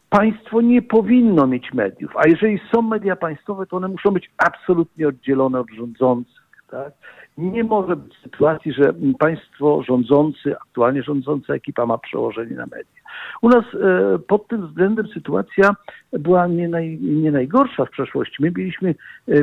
[0.10, 5.08] Państwo nie powinno mieć mediów, a jeżeli są media państwowe, to one muszą być absolutnie
[5.08, 6.46] oddzielone od rządzących.
[6.70, 6.94] Tak?
[7.38, 13.02] Nie może być sytuacji, że państwo rządzący, aktualnie rządząca ekipa ma przełożenie na media.
[13.42, 15.76] U nas e, pod tym względem sytuacja
[16.14, 18.36] była nie, naj, nie najgorsza w przeszłości.
[18.40, 18.96] My byliśmy,
[19.28, 19.34] e,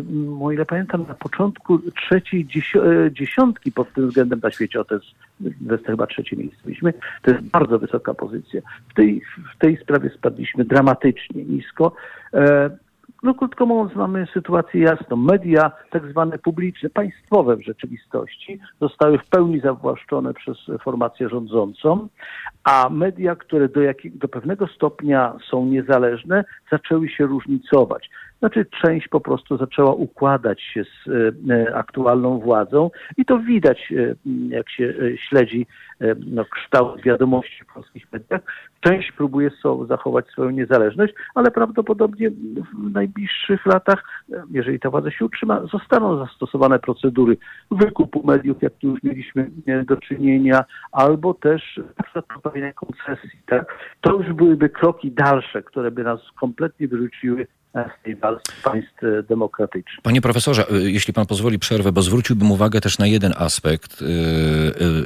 [0.43, 4.81] o ile pamiętam, na początku trzeciej e, dziesiątki pod tym względem na świecie.
[4.81, 5.07] O, to jest,
[5.69, 6.59] to jest chyba trzecie miejsce.
[6.65, 8.61] Byliśmy, to jest bardzo wysoka pozycja.
[8.89, 9.23] W tej,
[9.55, 11.93] w tej sprawie spadliśmy dramatycznie nisko.
[13.23, 15.17] No krótko mówiąc, mamy sytuację jasną.
[15.17, 22.09] Media tak zwane publiczne, państwowe w rzeczywistości zostały w pełni zawłaszczone przez formację rządzącą,
[22.65, 28.11] a media, które do, do pewnego stopnia są niezależne, zaczęły się różnicować.
[28.43, 31.09] Znaczy część po prostu zaczęła układać się z
[31.51, 34.15] e, aktualną władzą i to widać, e,
[34.49, 35.67] jak się e, śledzi
[36.27, 38.41] no, kształt wiadomości w polskich mediach.
[38.81, 39.51] Część próbuje
[39.89, 44.05] zachować swoją niezależność, ale prawdopodobnie w najbliższych latach,
[44.51, 47.37] jeżeli ta władza się utrzyma, zostaną zastosowane procedury
[47.71, 49.51] wykupu mediów, jak tu już mieliśmy
[49.87, 51.81] do czynienia, albo też
[52.29, 53.41] pozbawienia koncesji.
[53.47, 53.75] Tak?
[54.01, 57.47] To już byłyby kroki dalsze, które by nas kompletnie wyrzuciły
[58.65, 60.03] państw e, demokratycznych.
[60.03, 64.03] Panie profesorze, e, jeśli pan pozwoli przerwę, bo zwróciłbym uwagę też na jeden aspekt.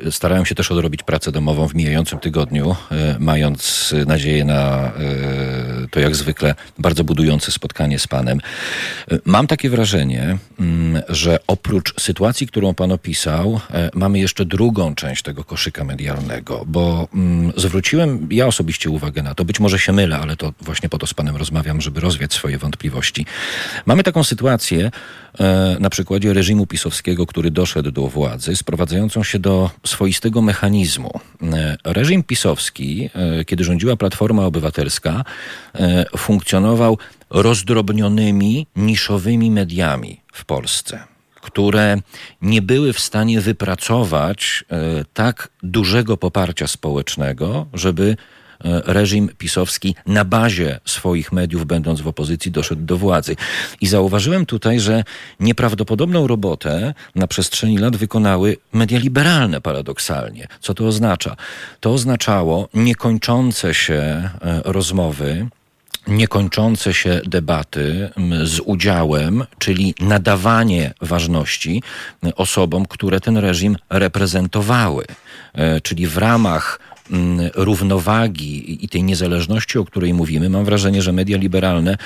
[0.07, 2.77] E, starałem się też odrobić pracę domową w mijającym tygodniu,
[3.19, 4.93] mając nadzieję na
[5.91, 8.41] to jak zwykle bardzo budujące spotkanie z panem.
[9.25, 15.23] Mam takie wrażenie, mm, że oprócz sytuacji, którą pan opisał, e, mamy jeszcze drugą część
[15.23, 20.19] tego koszyka medialnego, bo mm, zwróciłem ja osobiście uwagę na to, być może się mylę,
[20.19, 23.27] ale to właśnie po to z panem rozmawiam, żeby rozwiać swoje wątpliwości.
[23.87, 24.91] Mamy taką sytuację
[25.41, 31.21] e, na przykładzie reżimu pisowskiego, który doszedł do władzy, sprowadzającą się do swoistego mechanizmu.
[31.43, 33.11] E, reżim pisowski,
[33.47, 35.25] kiedy rządziła Platforma Obywatelska,
[36.17, 36.99] funkcjonował
[37.31, 41.05] rozdrobnionymi, niszowymi mediami w Polsce,
[41.41, 41.97] które
[42.43, 48.17] nie były w stanie wypracować e, tak dużego poparcia społecznego, żeby
[48.65, 53.37] e, reżim pisowski na bazie swoich mediów, będąc w opozycji, doszedł do władzy.
[53.81, 55.05] I zauważyłem tutaj, że
[55.41, 60.47] nieprawdopodobną robotę na przestrzeni lat wykonały media liberalne paradoksalnie.
[60.61, 61.37] Co to oznacza?
[61.81, 64.31] To oznaczało niekończące się e,
[64.65, 65.49] rozmowy
[66.07, 68.11] niekończące się debaty
[68.45, 71.83] z udziałem, czyli nadawanie ważności
[72.37, 75.05] osobom, które ten reżim reprezentowały.
[75.55, 76.79] E, czyli w ramach
[77.55, 81.97] równowagi i tej niezależności, o której mówimy, mam wrażenie, że media liberalne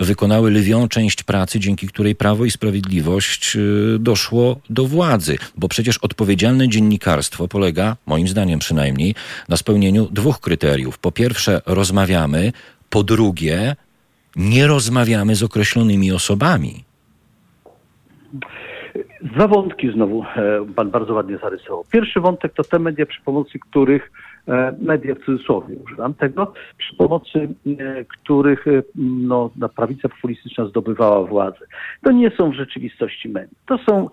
[0.00, 3.58] wykonały lwią część pracy, dzięki której Prawo i Sprawiedliwość e,
[3.98, 5.38] doszło do władzy.
[5.56, 9.14] Bo przecież odpowiedzialne dziennikarstwo polega, moim zdaniem przynajmniej,
[9.48, 10.98] na spełnieniu dwóch kryteriów.
[10.98, 12.52] Po pierwsze, rozmawiamy,
[12.90, 13.76] po drugie,
[14.36, 16.84] nie rozmawiamy z określonymi osobami.
[19.22, 21.84] Dwa wątki znowu e, pan bardzo ładnie zarysował.
[21.92, 24.12] Pierwszy wątek to te media, przy pomocy których,
[24.48, 28.64] e, media w cudzysłowie używam tego, przy pomocy e, których
[28.94, 31.66] no, prawica populistyczna zdobywała władzę.
[32.02, 33.54] To nie są w rzeczywistości media.
[33.66, 34.08] To są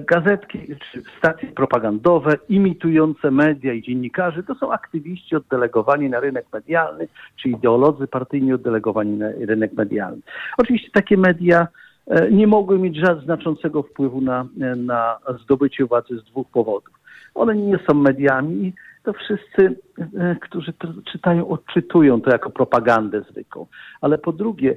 [0.00, 0.58] gazetki
[0.92, 7.48] czy stacje propagandowe imitujące media i dziennikarzy to są aktywiści oddelegowani na rynek medialny, czy
[7.48, 10.22] ideolodzy partyjni oddelegowani na rynek medialny.
[10.58, 11.68] Oczywiście takie media
[12.06, 16.98] e, nie mogły mieć żadnego znaczącego wpływu na, na zdobycie władzy z dwóch powodów.
[17.34, 18.72] One nie są mediami i
[19.02, 19.76] to wszyscy,
[20.18, 23.66] e, którzy to czytają, odczytują to jako propagandę zwykłą.
[24.00, 24.76] Ale po drugie,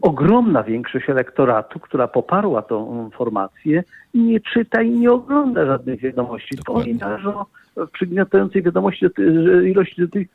[0.00, 3.84] ogromna większość elektoratu, która poparła tą formację,
[4.14, 6.58] nie czyta i nie ogląda żadnych wiadomości.
[6.66, 7.44] To oni należą
[7.76, 9.06] w przygniatającej wiadomości
[9.64, 10.28] ilości do tych,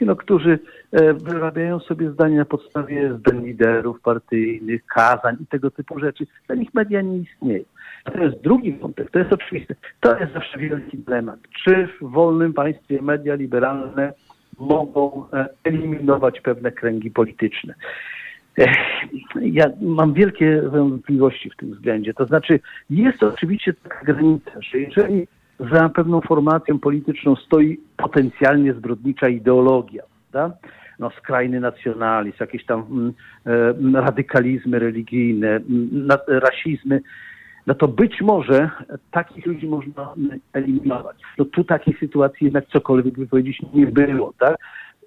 [0.00, 0.58] no, którzy
[0.92, 6.26] e, wyrabiają sobie zdania na podstawie zdań liderów partyjnych, kazań i tego typu rzeczy.
[6.46, 7.64] Dla nich media nie istnieją.
[8.04, 9.74] To jest drugi wątek, to jest oczywiste.
[10.00, 11.38] To jest zawsze wielki dylemat.
[11.64, 14.12] Czy w wolnym państwie media liberalne
[14.58, 17.74] mogą e, eliminować pewne kręgi polityczne?
[19.40, 22.14] Ja mam wielkie wątpliwości w tym względzie.
[22.14, 25.26] To znaczy, jest oczywiście taka granica, że jeżeli
[25.72, 30.56] za pewną formacją polityczną stoi potencjalnie zbrodnicza ideologia, prawda?
[30.98, 33.12] no, skrajny nacjonalizm, jakieś tam mm,
[33.96, 37.00] e, radykalizmy religijne, mm, rasizmy,
[37.66, 38.70] no to być może
[39.10, 40.14] takich ludzi można
[40.52, 41.16] eliminować.
[41.38, 44.56] No tu takiej sytuacji jednak cokolwiek by powiedzieć nie było, tak?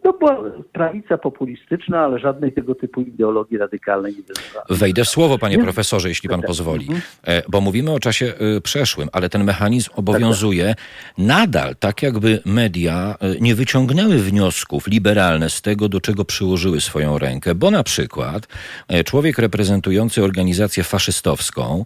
[0.06, 0.38] To była
[0.74, 4.66] prawica populistyczna, ale żadnej tego typu ideologii radykalnej nie wezwała.
[4.70, 6.48] Wejdę w słowo, panie profesorze, jeśli pan tak.
[6.48, 6.86] pozwoli.
[6.86, 7.02] Mhm.
[7.28, 11.18] E, bo mówimy o czasie e, przeszłym, ale ten mechanizm obowiązuje tak, tak.
[11.18, 17.18] nadal, tak jakby media e, nie wyciągnęły wniosków liberalne z tego, do czego przyłożyły swoją
[17.18, 17.56] rękę.
[17.56, 18.48] Bo na przykład
[19.06, 21.86] człowiek reprezentujący organizację faszystowską,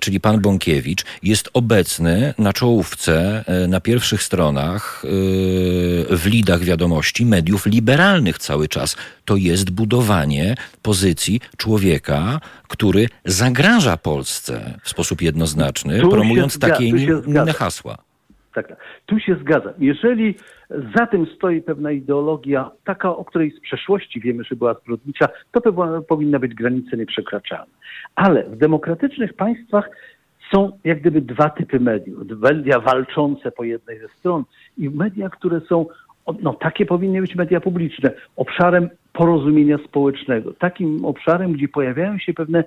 [0.00, 5.02] czyli pan Bąkiewicz, jest obecny na czołówce, na pierwszych stronach,
[6.10, 8.96] w lidach wiadomości mediów mediów liberalnych cały czas.
[9.24, 17.52] To jest budowanie pozycji człowieka, który zagraża Polsce w sposób jednoznaczny, tu promując takie inne
[17.52, 17.96] hasła.
[18.54, 19.72] Tak, tak, tu się zgadzam.
[19.78, 20.34] Jeżeli
[20.96, 25.72] za tym stoi pewna ideologia, taka, o której z przeszłości wiemy, że była zbrodnicza, to
[26.08, 27.72] powinna być granice nieprzekraczalne.
[28.14, 29.88] Ale w demokratycznych państwach
[30.54, 32.18] są jak gdyby dwa typy mediów.
[32.40, 34.44] Media walczące po jednej ze stron
[34.78, 35.86] i media, które są
[36.42, 42.64] no, takie powinny być media publiczne, obszarem porozumienia społecznego, takim obszarem, gdzie pojawiają się pewne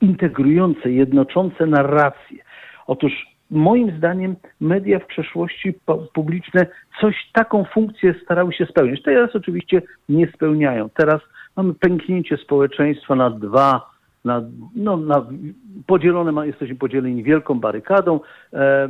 [0.00, 2.38] integrujące, jednoczące narracje.
[2.86, 3.12] Otóż
[3.50, 5.74] moim zdaniem media w przeszłości
[6.14, 6.66] publiczne
[7.00, 9.02] coś taką funkcję starały się spełnić.
[9.02, 10.88] Teraz oczywiście nie spełniają.
[10.88, 11.20] Teraz
[11.56, 13.90] mamy pęknięcie społeczeństwa na dwa,
[14.24, 14.42] na,
[14.76, 15.26] no, na
[15.86, 18.20] podzielone, jesteśmy podzieleni wielką barykadą
[18.52, 18.88] e,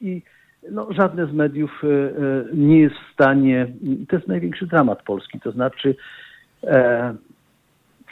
[0.00, 0.22] i
[0.70, 3.66] no, żadne z mediów e, e, nie jest w stanie,
[4.08, 5.96] to jest największy dramat Polski, to znaczy
[6.62, 7.14] e,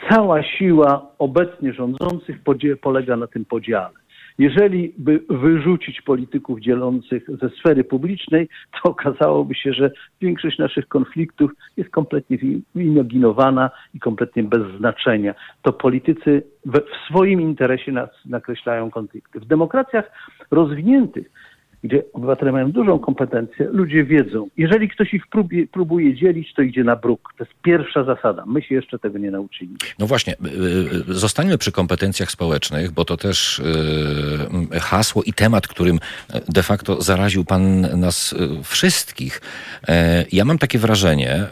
[0.09, 2.37] cała siła obecnie rządzących
[2.81, 4.03] polega na tym podziale.
[4.37, 9.91] Jeżeli by wyrzucić polityków dzielących ze sfery publicznej, to okazałoby się, że
[10.21, 12.37] większość naszych konfliktów jest kompletnie
[12.75, 15.35] imaginowana i kompletnie bez znaczenia.
[15.61, 16.79] To politycy w
[17.09, 19.39] swoim interesie nas nakreślają konflikty.
[19.39, 20.11] W demokracjach
[20.51, 21.31] rozwiniętych
[21.83, 26.83] gdzie obywatele mają dużą kompetencję, ludzie wiedzą, jeżeli ktoś ich próbuje, próbuje dzielić, to idzie
[26.83, 27.33] na bruk.
[27.37, 28.43] To jest pierwsza zasada.
[28.45, 29.75] My się jeszcze tego nie nauczyli.
[29.99, 35.67] No właśnie, y, y, zostańmy przy kompetencjach społecznych, bo to też y, hasło i temat,
[35.67, 35.99] którym
[36.49, 39.41] de facto zaraził Pan nas wszystkich.
[39.87, 41.43] E, ja mam takie wrażenie,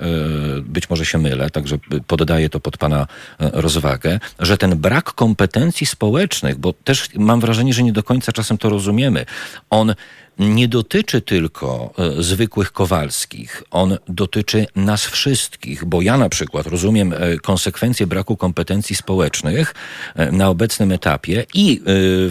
[0.64, 1.78] być może się mylę, także
[2.08, 3.08] poddaję to pod Pana
[3.40, 8.58] rozwagę, że ten brak kompetencji społecznych, bo też mam wrażenie, że nie do końca czasem
[8.58, 9.26] to rozumiemy,
[9.70, 9.94] on
[10.42, 17.14] nie dotyczy tylko e, zwykłych Kowalskich, on dotyczy nas wszystkich, bo ja na przykład rozumiem
[17.14, 19.74] e, konsekwencje braku kompetencji społecznych
[20.16, 21.82] e, na obecnym etapie i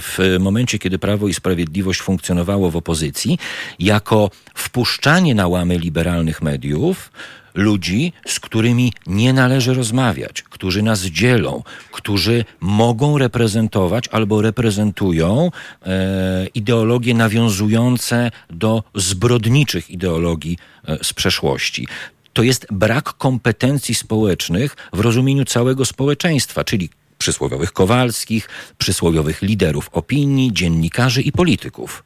[0.01, 3.39] w momencie, kiedy Prawo i Sprawiedliwość funkcjonowało w opozycji,
[3.79, 7.11] jako wpuszczanie na łamy liberalnych mediów,
[7.55, 15.51] ludzi, z którymi nie należy rozmawiać, którzy nas dzielą, którzy mogą reprezentować albo reprezentują
[15.83, 21.87] e, ideologie nawiązujące do zbrodniczych ideologii e, z przeszłości
[22.33, 26.89] to jest brak kompetencji społecznych w rozumieniu całego społeczeństwa, czyli
[27.19, 28.49] przysłowiowych Kowalskich,
[28.79, 32.05] przysłowiowych liderów opinii, dziennikarzy i polityków.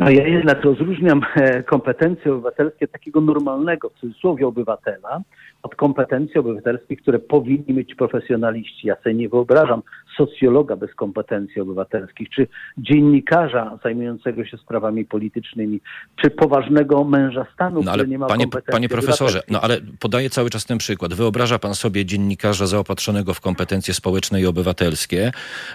[0.00, 5.20] No ja jednak rozróżniam e, kompetencje obywatelskie takiego normalnego, w cudzysłowie, obywatela
[5.62, 8.86] od kompetencji obywatelskich, które powinni mieć profesjonaliści.
[8.86, 9.82] Ja sobie nie wyobrażam
[10.16, 12.46] socjologa bez kompetencji obywatelskich, czy
[12.78, 15.80] dziennikarza zajmującego się sprawami politycznymi,
[16.22, 19.76] czy poważnego męża stanu, no, ale który nie ma panie, kompetencji Panie profesorze, no ale
[20.00, 21.14] podaję cały czas ten przykład.
[21.14, 25.32] Wyobraża pan sobie dziennikarza zaopatrzonego w kompetencje społeczne i obywatelskie,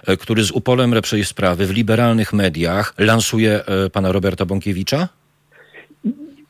[0.07, 5.07] e, który z upolem lepszej sprawy w liberalnych mediach lansuje e, pana Roberta Bąkiewicza?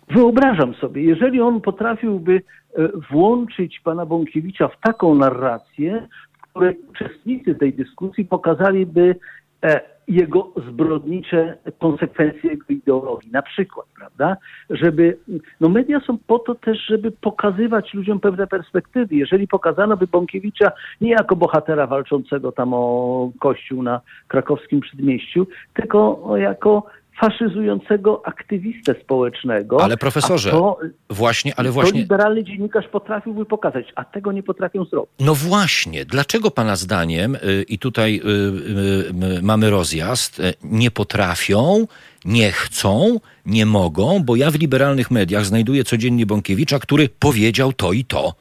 [0.07, 2.41] Wyobrażam sobie, jeżeli on potrafiłby
[2.77, 9.15] e, włączyć pana Bąkiewicza w taką narrację, w której uczestnicy tej dyskusji pokazaliby
[9.63, 14.37] e, jego zbrodnicze konsekwencje jego ideologii, na przykład, prawda?
[14.69, 15.17] Żeby,
[15.61, 19.15] no media są po to też, żeby pokazywać ludziom pewne perspektywy.
[19.15, 26.23] Jeżeli pokazano by Bąkiewicza nie jako bohatera walczącego tam o kościół na krakowskim przedmieściu, tylko
[26.37, 26.83] jako
[27.19, 29.83] faszyzującego aktywistę społecznego.
[29.83, 31.91] Ale profesorze, to, właśnie, ale właśnie...
[31.91, 35.11] To liberalny dziennikarz potrafiłby pokazać, a tego nie potrafią zrobić.
[35.19, 41.87] No właśnie, dlaczego pana zdaniem, y, i tutaj y, y, mamy rozjazd, nie potrafią,
[42.25, 47.93] nie chcą, nie mogą, bo ja w liberalnych mediach znajduję codziennie Bąkiewicza, który powiedział to
[47.93, 48.33] i to.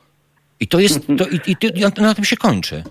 [0.61, 2.83] I to jest, to, i, i, i na tym się kończy.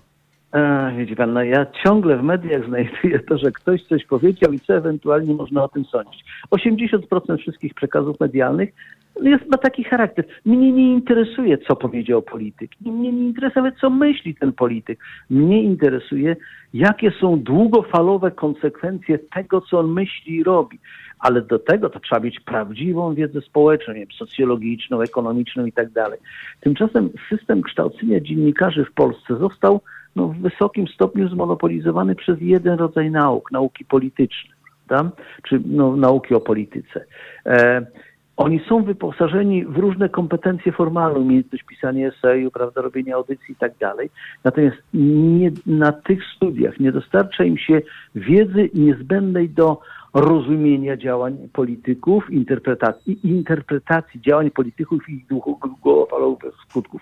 [0.97, 4.75] Widzi pan, no ja ciągle w mediach znajduję to, że ktoś coś powiedział i co
[4.75, 6.25] ewentualnie można o tym sądzić.
[6.51, 8.73] 80% wszystkich przekazów medialnych
[9.21, 10.25] jest, ma taki charakter.
[10.45, 12.71] Mnie nie interesuje, co powiedział polityk.
[12.81, 14.99] Mnie nie interesuje, co myśli ten polityk.
[15.29, 16.35] Mnie interesuje,
[16.73, 20.79] jakie są długofalowe konsekwencje tego, co on myśli i robi.
[21.19, 26.19] Ale do tego to trzeba mieć prawdziwą wiedzę społeczną, wiem, socjologiczną, ekonomiczną i tak dalej.
[26.61, 29.81] Tymczasem system kształcenia dziennikarzy w Polsce został
[30.15, 34.53] no, w wysokim stopniu zmonopolizowany przez jeden rodzaj nauk, nauki polityczne,
[35.43, 37.05] czy no, nauki o polityce.
[37.45, 37.85] E,
[38.37, 43.77] oni są wyposażeni w różne kompetencje formalne, umiejętność pisania eseju, prawda, robienia audycji i tak
[43.79, 44.09] dalej.
[44.43, 47.81] Natomiast nie, na tych studiach nie dostarcza im się
[48.15, 49.81] wiedzy niezbędnej do
[50.13, 57.01] rozumienia działań polityków, interpretacji, interpretacji działań polityków i ich długofalowych skutków.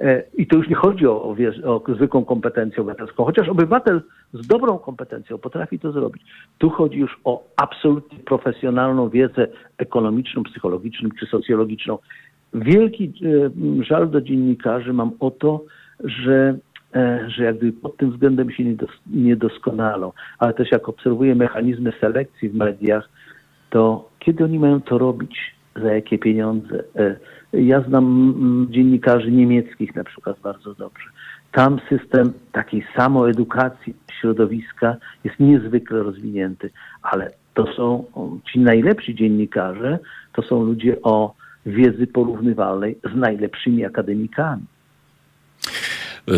[0.00, 4.46] E, I to już nie chodzi o, o, o zwykłą kompetencję obywatelską, chociaż obywatel z
[4.46, 6.22] dobrą kompetencją potrafi to zrobić.
[6.58, 9.46] Tu chodzi już o absolutnie profesjonalną wiedzę
[9.78, 11.98] ekonomiczną, psychologiczną czy socjologiczną.
[12.54, 15.64] Wielki e, żal do dziennikarzy mam o to,
[16.04, 16.58] że,
[16.94, 18.64] e, że jakby pod tym względem się
[19.06, 23.08] nie doskonalą, ale też jak obserwuję mechanizmy selekcji w mediach,
[23.70, 26.84] to kiedy oni mają to robić, za jakie pieniądze?
[27.60, 31.10] Ja znam mm, dziennikarzy niemieckich na przykład bardzo dobrze.
[31.52, 36.70] Tam system takiej samoedukacji środowiska jest niezwykle rozwinięty,
[37.02, 38.04] ale to są
[38.52, 39.98] ci najlepsi dziennikarze,
[40.32, 41.34] to są ludzie o
[41.66, 44.62] wiedzy porównywalnej z najlepszymi akademikami.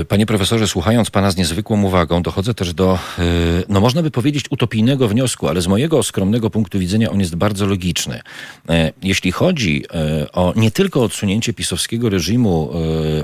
[0.09, 3.23] Panie profesorze, słuchając pana z niezwykłą uwagą, dochodzę też do, e,
[3.69, 7.67] no można by powiedzieć, utopijnego wniosku, ale z mojego skromnego punktu widzenia on jest bardzo
[7.67, 8.21] logiczny.
[8.69, 9.85] E, jeśli chodzi
[10.33, 12.71] o nie tylko odsunięcie pisowskiego reżimu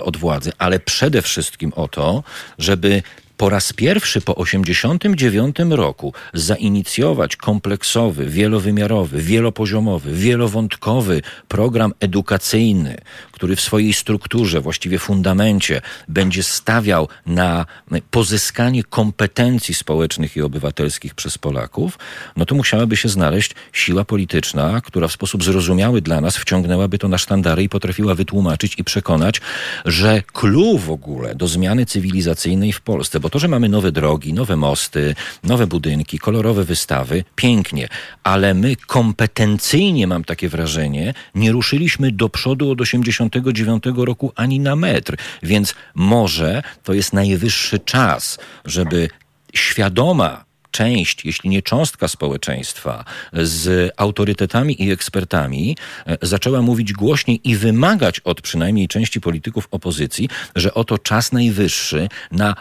[0.01, 2.23] od władzy, ale przede wszystkim o to,
[2.59, 3.03] żeby
[3.37, 12.99] po raz pierwszy po 1989 roku zainicjować kompleksowy, wielowymiarowy, wielopoziomowy, wielowątkowy program edukacyjny,
[13.33, 17.67] który w swojej strukturze, właściwie fundamencie, będzie stawiał na
[18.11, 21.99] pozyskanie kompetencji społecznych i obywatelskich przez Polaków,
[22.37, 27.09] no to musiałaby się znaleźć siła polityczna, która w sposób zrozumiały dla nas wciągnęłaby to
[27.09, 29.41] na sztandary i potrafiła wytłumaczyć i przekonać,
[29.85, 34.33] że clue w ogóle do zmiany cywilizacyjnej w Polsce, bo to, że mamy nowe drogi,
[34.33, 35.15] nowe mosty,
[35.45, 37.89] nowe budynki, kolorowe wystawy, pięknie,
[38.25, 44.77] ale my kompetencyjnie, mam takie wrażenie, nie ruszyliśmy do przodu od 89 roku ani na
[44.77, 45.17] metr.
[45.43, 49.09] Więc może to jest najwyższy czas, żeby
[49.55, 50.44] świadoma
[50.75, 58.21] część, jeśli nie cząstka społeczeństwa z autorytetami i ekspertami e, zaczęła mówić głośniej i wymagać
[58.21, 62.55] od przynajmniej części polityków opozycji, że oto czas najwyższy na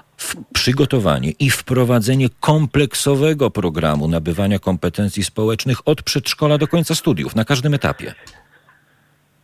[0.53, 7.73] przygotowanie i wprowadzenie kompleksowego programu nabywania kompetencji społecznych od przedszkola do końca studiów, na każdym
[7.73, 8.13] etapie.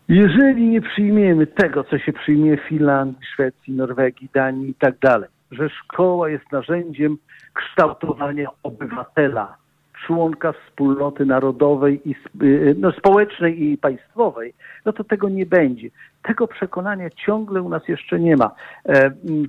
[0.09, 5.29] Jeżeli nie przyjmiemy tego, co się przyjmie w Finlandii, Szwecji, Norwegii, Danii i tak dalej,
[5.51, 7.17] że szkoła jest narzędziem
[7.59, 9.57] kształtowania obywatela,
[10.05, 14.53] członka wspólnoty narodowej i y, no, społecznej i państwowej,
[14.85, 15.89] no to tego nie będzie.
[16.23, 18.51] Tego przekonania ciągle u nas jeszcze nie ma.
[18.85, 19.47] E, mm,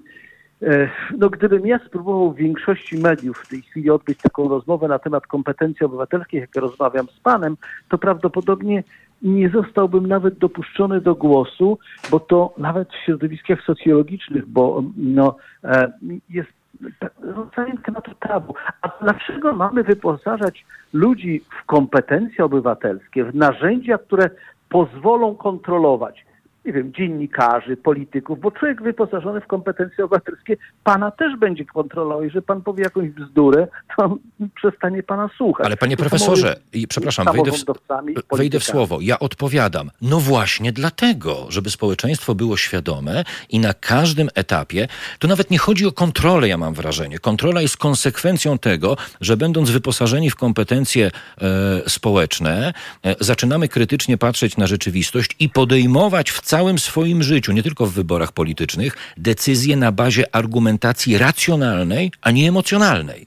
[0.62, 0.88] e,
[1.18, 5.26] no, gdybym ja spróbował w większości mediów w tej chwili odbyć taką rozmowę na temat
[5.26, 7.56] kompetencji obywatelskich, jak rozmawiam z panem,
[7.88, 8.82] to prawdopodobnie
[9.22, 11.78] nie zostałbym nawet dopuszczony do głosu,
[12.11, 15.92] bo to nawet w środowiskach socjologicznych, bo no, e,
[16.30, 16.59] jest
[17.56, 18.54] zajęte na to tabu.
[18.82, 24.30] A dlaczego mamy wyposażać ludzi w kompetencje obywatelskie, w narzędzia, które
[24.68, 26.29] pozwolą kontrolować
[26.64, 32.24] nie wiem, dziennikarzy, polityków, bo człowiek wyposażony w kompetencje obywatelskie pana też będzie kontrolował.
[32.24, 34.16] Jeżeli pan powie jakąś bzdurę, to
[34.56, 35.66] przestanie pana słuchać.
[35.66, 38.98] Ale panie profesorze, i przepraszam, wejdę w, wejdę w słowo.
[39.00, 39.90] Ja odpowiadam.
[40.02, 44.88] No właśnie dlatego, żeby społeczeństwo było świadome i na każdym etapie,
[45.18, 47.18] to nawet nie chodzi o kontrolę, ja mam wrażenie.
[47.18, 51.50] Kontrola jest konsekwencją tego, że będąc wyposażeni w kompetencje e,
[51.86, 52.72] społeczne,
[53.04, 57.92] e, zaczynamy krytycznie patrzeć na rzeczywistość i podejmować w całym swoim życiu, nie tylko w
[57.92, 63.26] wyborach politycznych, decyzje na bazie argumentacji racjonalnej, a nie emocjonalnej.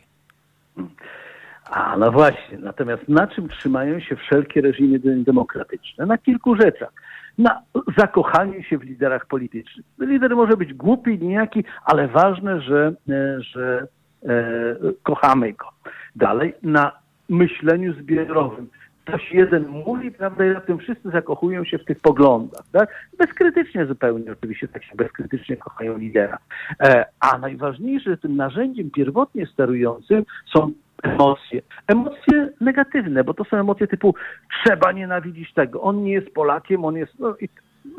[1.65, 2.57] A, no właśnie.
[2.59, 6.05] Natomiast na czym trzymają się wszelkie reżimy demokratyczne?
[6.05, 6.93] Na kilku rzeczach.
[7.38, 7.61] Na
[7.97, 9.86] zakochaniu się w liderach politycznych.
[9.99, 13.88] Lider może być głupi, niejaki, ale ważne, że, e, że
[14.24, 14.36] e,
[15.03, 15.65] kochamy go.
[16.15, 16.91] Dalej, na
[17.30, 18.67] myśleniu zbiorowym
[19.05, 22.89] ktoś jeden mówi, prawda, i na tym wszyscy zakochują się w tych poglądach, tak?
[23.17, 26.37] Bezkrytycznie zupełnie, oczywiście tak się bezkrytycznie kochają lidera.
[26.79, 30.23] E, a najważniejsze, tym narzędziem pierwotnie sterującym
[30.55, 30.71] są
[31.03, 31.61] emocje.
[31.87, 34.15] Emocje negatywne, bo to są emocje typu
[34.63, 37.19] trzeba nienawidzić tego, on nie jest Polakiem, on jest...
[37.19, 37.49] No, i,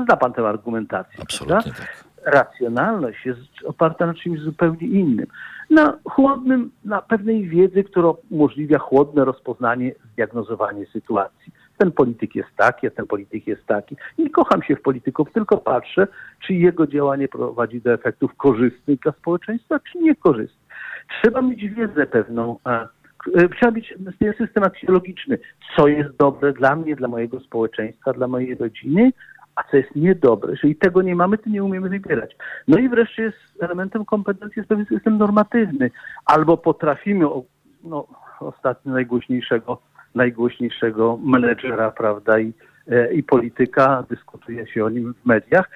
[0.04, 1.18] zna pan tę argumentację.
[1.22, 2.04] Absolutnie tak.
[2.26, 5.26] Racjonalność jest oparta na czymś zupełnie innym
[5.70, 11.52] na chłodnym, na pewnej wiedzy, która umożliwia chłodne rozpoznanie, zdiagnozowanie sytuacji.
[11.78, 13.96] Ten polityk jest taki, a ten polityk jest taki.
[14.18, 16.06] Nie kocham się w polityków, tylko patrzę,
[16.46, 20.64] czy jego działanie prowadzi do efektów korzystnych dla społeczeństwa, czy niekorzystnych.
[21.22, 22.88] Trzeba mieć wiedzę pewną, e,
[23.48, 23.94] trzeba mieć
[24.38, 25.38] system aksjologiczny,
[25.76, 29.12] co jest dobre dla mnie, dla mojego społeczeństwa, dla mojej rodziny,
[29.56, 30.50] a co jest niedobre.
[30.50, 32.36] Jeżeli tego nie mamy, to nie umiemy wybierać.
[32.68, 35.90] No i wreszcie jest elementem kompetencji jest pewien system normatywny.
[36.26, 37.24] Albo potrafimy,
[37.84, 38.06] no
[38.40, 39.82] ostatnio najgłośniejszego,
[40.14, 42.52] najgłośniejszego menedżera, prawda, i,
[42.88, 45.70] e, i polityka, dyskutuje się o nim w mediach.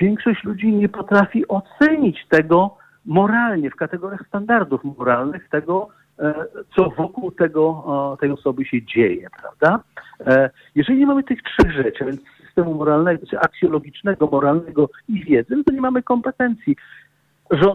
[0.00, 2.76] Większość ludzi nie potrafi ocenić tego
[3.06, 5.88] moralnie, w kategoriach standardów moralnych, tego,
[6.18, 6.34] e,
[6.76, 9.84] co wokół tego, tej osoby się dzieje, prawda?
[10.26, 12.20] E, jeżeli nie mamy tych trzech rzeczy, więc
[12.54, 16.76] systemu moralnego, czy aksjologicznego, moralnego i wiedzy, to nie mamy kompetencji.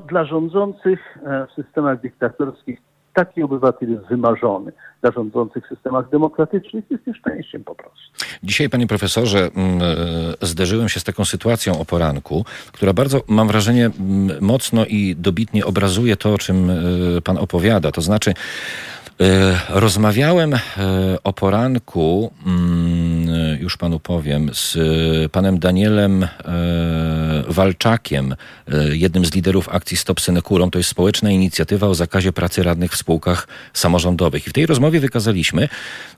[0.09, 2.79] Dla rządzących e, w systemach dyktatorskich
[3.13, 4.71] taki obywatel jest wymarzony.
[5.01, 8.25] Dla rządzących systemach demokratycznych jest nieszczęściem po prostu.
[8.43, 9.81] Dzisiaj, panie profesorze, mm,
[10.41, 13.89] e, zderzyłem się z taką sytuacją o poranku, która bardzo, mam wrażenie,
[14.41, 16.75] mocno i dobitnie obrazuje to, o czym e,
[17.23, 17.91] pan opowiada.
[17.91, 18.33] To znaczy,
[19.69, 20.53] rozmawiałem
[21.23, 23.18] o poranku mm,
[23.59, 24.77] już panu powiem, z
[25.31, 26.29] panem Danielem e,
[27.47, 28.35] Walczakiem,
[28.91, 30.71] jednym z liderów akcji Stop Synekurą.
[30.71, 34.47] To jest społeczna inicjatywa o zakazie pracy radnych w spółkach samorządowych.
[34.47, 35.69] I w tej rozmowie wykazaliśmy,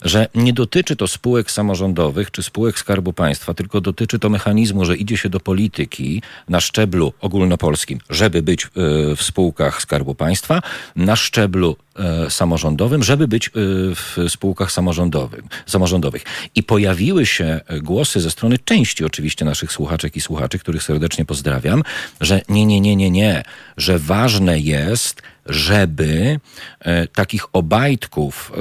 [0.02, 4.96] że nie dotyczy to spółek samorządowych czy spółek Skarbu Państwa, tylko dotyczy to mechanizmu, że
[4.96, 8.68] idzie się do polityki na szczeblu ogólnopolskim, żeby być
[9.16, 10.62] w spółkach Skarbu Państwa,
[10.96, 11.91] na szczeblu E,
[12.30, 13.52] samorządowym, żeby być e,
[13.96, 16.24] w spółkach samorządowych, samorządowych.
[16.56, 21.84] I pojawiły się głosy ze strony części oczywiście naszych słuchaczek i słuchaczy, których serdecznie pozdrawiam,
[22.22, 23.44] że nie, nie, nie, nie, nie,
[23.78, 26.39] że ważne jest, żeby
[26.80, 28.52] e, takich obajtków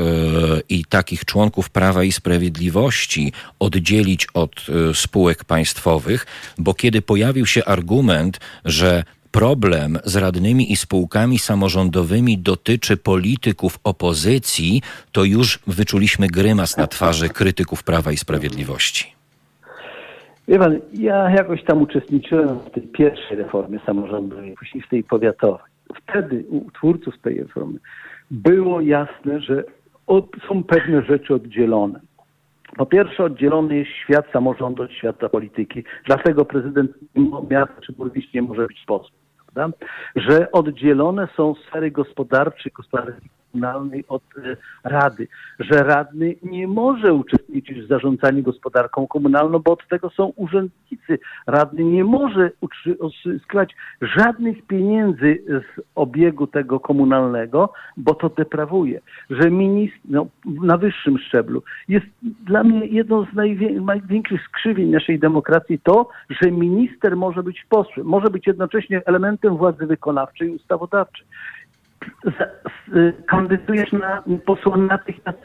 [0.69, 6.27] i takich członków Prawa i Sprawiedliwości oddzielić od spółek państwowych,
[6.59, 14.83] bo kiedy pojawił się argument, że problem z radnymi i spółkami samorządowymi dotyczy polityków opozycji,
[15.13, 19.13] to już wyczuliśmy grymas na twarzy krytyków Prawa i Sprawiedliwości.
[20.49, 25.73] Wie pan, ja jakoś tam uczestniczyłem w tej pierwszej reformie samorządowej, później w tej powiatowej.
[26.03, 27.79] Wtedy u twórców tej reformy
[28.31, 29.65] było jasne, że
[30.07, 32.01] od, są pewne rzeczy oddzielone.
[32.77, 35.85] Po pierwsze, oddzielony jest świat samorządu od świata polityki.
[36.07, 36.91] Dlatego prezydent
[37.51, 39.20] miasta czy burmistrz nie może być posłem
[39.55, 39.77] prawda?
[40.17, 45.29] że oddzielone są sfery gospodarcze, gospodarki komunalnej od e, rady,
[45.59, 51.19] że radny nie może uczestniczyć w zarządzaniu gospodarką komunalną, bo od tego są urzędnicy.
[51.47, 52.51] Radny nie może
[52.99, 59.01] uzyskać żadnych pieniędzy z obiegu tego komunalnego, bo to deprawuje.
[59.31, 63.35] Że ministr no, na wyższym szczeblu jest dla mnie jedną z
[63.85, 69.87] największych skrzywień naszej demokracji to, że minister może być posłem, może być jednocześnie elementem władzy
[69.87, 71.27] wykonawczej i ustawodawczej
[73.27, 75.39] kandydujesz na posła natychmiast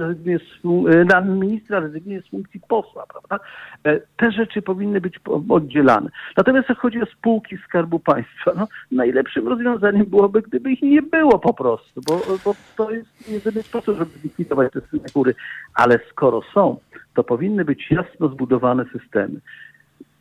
[1.05, 3.45] na ministra, rezygnuje z funkcji posła, prawda?
[3.83, 6.09] E, te rzeczy powinny być oddzielane.
[6.37, 11.39] Natomiast jak chodzi o spółki Skarbu Państwa, no, najlepszym rozwiązaniem byłoby, gdyby ich nie było
[11.39, 15.35] po prostu, bo, bo to jest jedyny sposób, żeby zlikwidować te synekury.
[15.73, 16.77] Ale skoro są,
[17.13, 19.39] to powinny być jasno zbudowane systemy.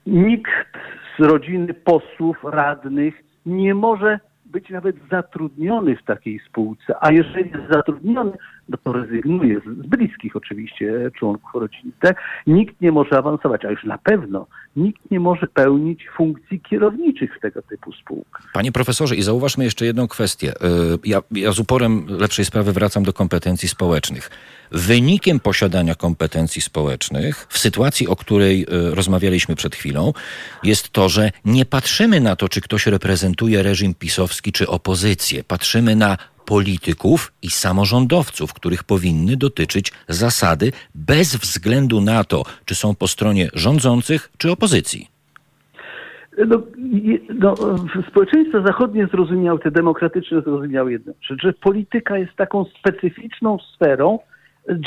[0.06, 0.78] Nikt
[1.18, 3.14] z rodziny posłów, radnych
[3.46, 4.20] nie może
[4.54, 8.32] być nawet zatrudniony w takiej spółce, a jeżeli jest zatrudniony,
[8.68, 11.92] no rezygnuje z, z bliskich oczywiście członków rodziny.
[12.46, 14.46] Nikt nie może awansować, a już na pewno
[14.76, 18.50] nikt nie może pełnić funkcji kierowniczych w tego typu spółkach.
[18.52, 20.52] Panie profesorze, i zauważmy jeszcze jedną kwestię.
[20.52, 20.54] Y,
[21.04, 24.30] ja, ja z uporem lepszej sprawy wracam do kompetencji społecznych.
[24.72, 30.12] Wynikiem posiadania kompetencji społecznych, w sytuacji, o której y, rozmawialiśmy przed chwilą,
[30.62, 35.44] jest to, że nie patrzymy na to, czy ktoś reprezentuje reżim pisowski czy opozycję.
[35.44, 36.16] Patrzymy na
[36.46, 43.48] polityków i samorządowców, których powinny dotyczyć zasady bez względu na to, czy są po stronie
[43.54, 45.08] rządzących czy opozycji.
[46.46, 46.62] No,
[47.34, 47.54] no,
[48.08, 54.18] społeczeństwo zachodnie zrozumiało, te demokratyczne zrozumiały jedno, że polityka jest taką specyficzną sferą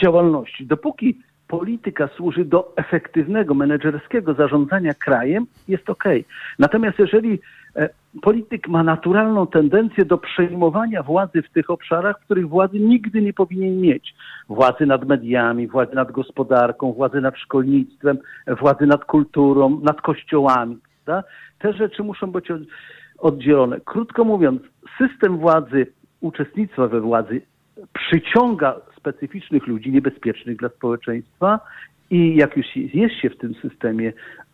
[0.03, 0.65] działalności.
[0.65, 6.03] Dopóki polityka służy do efektywnego, menedżerskiego zarządzania krajem, jest ok.
[6.59, 7.39] Natomiast jeżeli
[7.75, 7.89] e,
[8.21, 13.33] polityk ma naturalną tendencję do przejmowania władzy w tych obszarach, w których władzy nigdy nie
[13.33, 14.15] powinien mieć.
[14.49, 18.17] Władzy nad mediami, władzy nad gospodarką, władzy nad szkolnictwem,
[18.59, 20.77] władzy nad kulturą, nad kościołami.
[21.05, 21.29] Prawda?
[21.59, 22.47] Te rzeczy muszą być
[23.17, 23.79] oddzielone.
[23.85, 24.61] Krótko mówiąc,
[24.97, 25.87] system władzy,
[26.21, 27.41] uczestnictwa we władzy
[27.93, 28.75] przyciąga
[29.11, 31.59] specyficznych ludzi, niebezpiecznych dla społeczeństwa
[32.09, 34.13] i jak już jest się w tym systemie,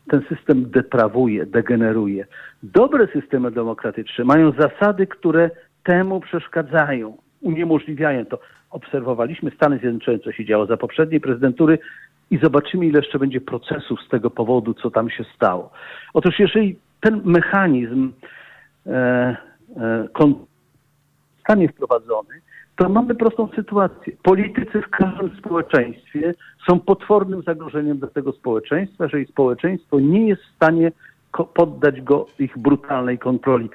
[0.09, 2.25] ten system deprawuje, degeneruje.
[2.63, 5.49] Dobre systemy demokratyczne mają zasady, które
[5.83, 8.39] temu przeszkadzają, uniemożliwiają to.
[8.69, 11.79] Obserwowaliśmy Stany Zjednoczone, co się działo za poprzedniej prezydentury
[12.31, 15.71] i zobaczymy, ile jeszcze będzie procesów z tego powodu, co tam się stało.
[16.13, 18.11] Otóż jeżeli ten mechanizm
[18.87, 19.37] e,
[19.77, 20.07] e,
[21.43, 22.41] zostanie wprowadzony,
[22.75, 24.13] to mamy prostą sytuację.
[24.23, 26.33] Politycy w każdym społeczeństwie
[26.67, 30.91] są potwornym zagrożeniem dla tego społeczeństwa, jeżeli społeczeństwo nie jest w stanie
[31.53, 33.69] poddać go ich brutalnej kontroli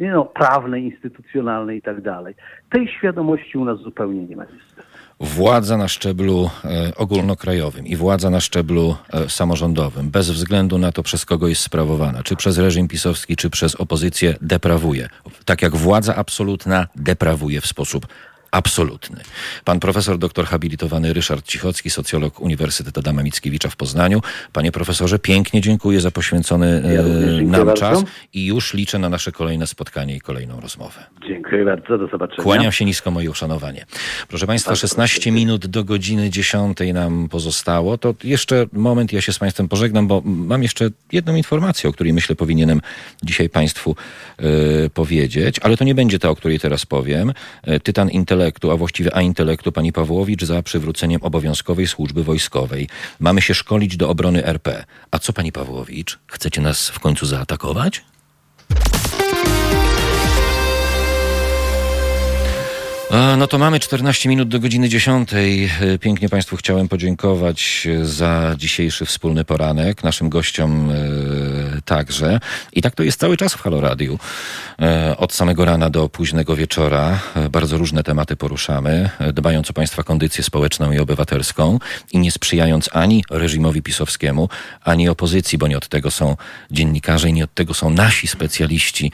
[0.00, 2.34] no, prawnej, instytucjonalnej i tak dalej.
[2.70, 4.93] Tej świadomości u nas zupełnie nie ma niestety.
[5.24, 11.02] Władza na szczeblu e, ogólnokrajowym i władza na szczeblu e, samorządowym, bez względu na to,
[11.02, 15.08] przez kogo jest sprawowana, czy przez reżim pisowski, czy przez opozycję, deprawuje.
[15.44, 18.06] Tak jak władza absolutna deprawuje w sposób
[18.54, 19.20] absolutny.
[19.64, 24.20] Pan profesor doktor habilitowany Ryszard Cichocki, socjolog Uniwersytetu Adama Mickiewicza w Poznaniu.
[24.52, 27.74] Panie profesorze, pięknie dziękuję za poświęcony Ja e, nam bardzo.
[27.74, 28.04] czas
[28.34, 31.00] i już liczę na nasze kolejne spotkanie i kolejną rozmowę.
[31.28, 32.42] Dziękuję bardzo, do zobaczenia.
[32.42, 33.86] Kłaniam się nisko moje uszanowanie.
[34.28, 35.30] Proszę Państwa, Bardzo 16 proszę.
[35.30, 37.98] minut do godziny 10 nam pozostało.
[37.98, 42.12] To jeszcze moment, ja się z Państwem pożegnam, bo mam jeszcze jedną informację, o której
[42.12, 42.80] myślę powinienem
[43.22, 43.96] dzisiaj Państwu
[44.38, 44.44] e,
[44.90, 47.32] powiedzieć, ale to nie będzie ta, o której teraz powiem.
[47.62, 48.10] E, tytan
[48.44, 52.88] intelektu, a właściwie a intelektu pani Pawłowicz za przywróceniem obowiązkowej służby wojskowej.
[53.20, 54.84] Mamy się szkolić do obrony RP.
[55.10, 56.18] A co pani Pawłowicz?
[56.26, 58.02] Chcecie nas w końcu zaatakować?
[63.38, 65.30] No to mamy 14 minut do godziny 10.
[65.34, 70.04] E, Pięknie Państwu chciałem podziękować za dzisiejszy wspólny poranek.
[70.04, 72.40] Naszym gościom e, także.
[72.72, 74.18] I tak to jest cały czas w Halo Radiu.
[74.82, 77.18] E, od samego rana do późnego wieczora.
[77.36, 81.78] E, bardzo różne tematy poruszamy, e, dbając o Państwa kondycję społeczną i obywatelską
[82.12, 84.48] i nie sprzyjając ani reżimowi pisowskiemu,
[84.84, 86.36] ani opozycji, bo nie od tego są
[86.70, 89.12] dziennikarze i nie od tego są nasi specjaliści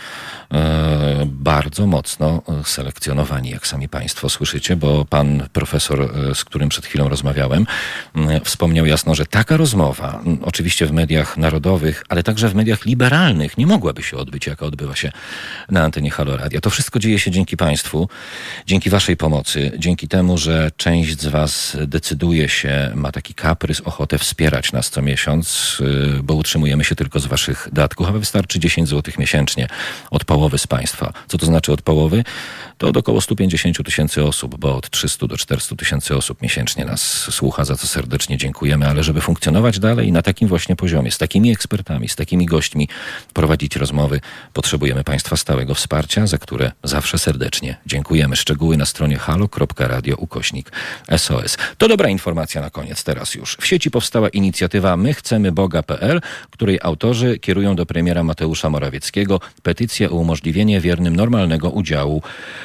[1.26, 7.66] bardzo mocno selekcjonowani, jak sami Państwo słyszycie, bo pan profesor, z którym przed chwilą rozmawiałem,
[8.44, 13.66] wspomniał jasno, że taka rozmowa, oczywiście w mediach narodowych, ale także w mediach liberalnych, nie
[13.66, 15.12] mogłaby się odbyć, jaka odbywa się
[15.70, 16.38] na antenie Halo.
[16.62, 18.08] To wszystko dzieje się dzięki Państwu,
[18.66, 24.18] dzięki Waszej pomocy, dzięki temu, że część z Was decyduje się, ma taki kaprys, ochotę
[24.18, 25.76] wspierać nas co miesiąc,
[26.18, 29.68] y, bo utrzymujemy się tylko z Waszych datków, a wystarczy 10 zł miesięcznie
[30.10, 31.12] od połowy z Państwa.
[31.28, 32.24] Co to znaczy od połowy?
[32.78, 37.00] To od około 150 tysięcy osób, bo od 300 do 400 tysięcy osób miesięcznie nas
[37.30, 41.50] słucha, za co serdecznie dziękujemy, ale żeby funkcjonować dalej na takim właśnie poziomie, z takimi
[41.50, 42.88] ekspertami, z takimi gośćmi,
[43.34, 44.20] prowadzić rozmowy,
[44.52, 48.36] potrzebujemy Państwa stałego wsparcia, za które zawsze serdecznie dziękujemy.
[48.36, 50.72] Szczegóły na stronie halo.radio ukośnik
[51.16, 51.58] SOS.
[51.78, 53.56] To dobra informacja na koniec, teraz już.
[53.60, 56.20] W sieci powstała inicjatywa My Chcemy Boga.pl,
[56.50, 62.22] której autorzy kierują do premiera Mateusza Morawieckiego petycję o umożliwienie wiernym normalnego udziału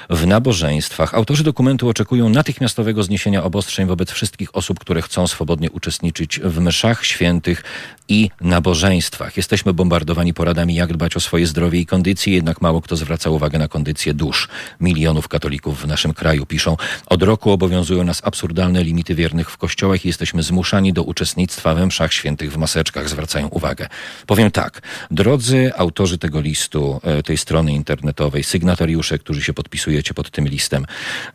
[0.10, 1.14] w nabożeństwach.
[1.14, 7.06] Autorzy dokumentu oczekują natychmiastowego zniesienia obostrzeń wobec wszystkich osób, które chcą swobodnie uczestniczyć w mszach
[7.06, 7.64] świętych
[8.08, 9.38] i nabożeństwach.
[9.38, 13.60] Jesteśmy bombardowani poradami, jak dbać o swoje zdrowie i kondycję, jednak mało kto zwraca uwagę
[13.60, 14.48] na kondycję dusz.
[14.82, 20.06] Milionów katolików w naszym kraju piszą, od roku obowiązują nas absurdalne limity wiernych w kościołach
[20.06, 23.88] i jesteśmy zmuszani do uczestnictwa we mszach świętych w maseczkach, zwracają uwagę.
[24.28, 24.82] Powiem tak,
[25.12, 30.86] drodzy autorzy tego listu, e, tej strony internetowej, sygnatariusze, którzy się podpisujecie pod tym listem,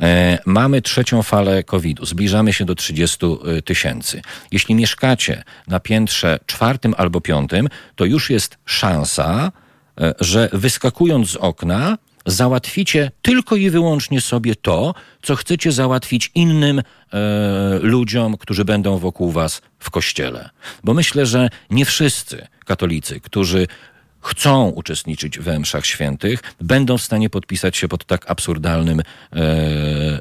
[0.00, 4.22] e, mamy trzecią falę COVID-u, zbliżamy się do 30 tysięcy.
[4.52, 9.52] Jeśli mieszkacie na piętrze czwartym albo piątym, to już jest szansa,
[10.00, 16.78] e, że wyskakując z okna, załatwicie tylko i wyłącznie sobie to, co chcecie załatwić innym
[16.78, 16.82] e,
[17.82, 20.50] ludziom, którzy będą wokół was w kościele.
[20.84, 23.66] Bo myślę, że nie wszyscy katolicy, którzy
[24.20, 29.02] chcą uczestniczyć we mszach świętych, będą w stanie podpisać się pod tak absurdalnym e,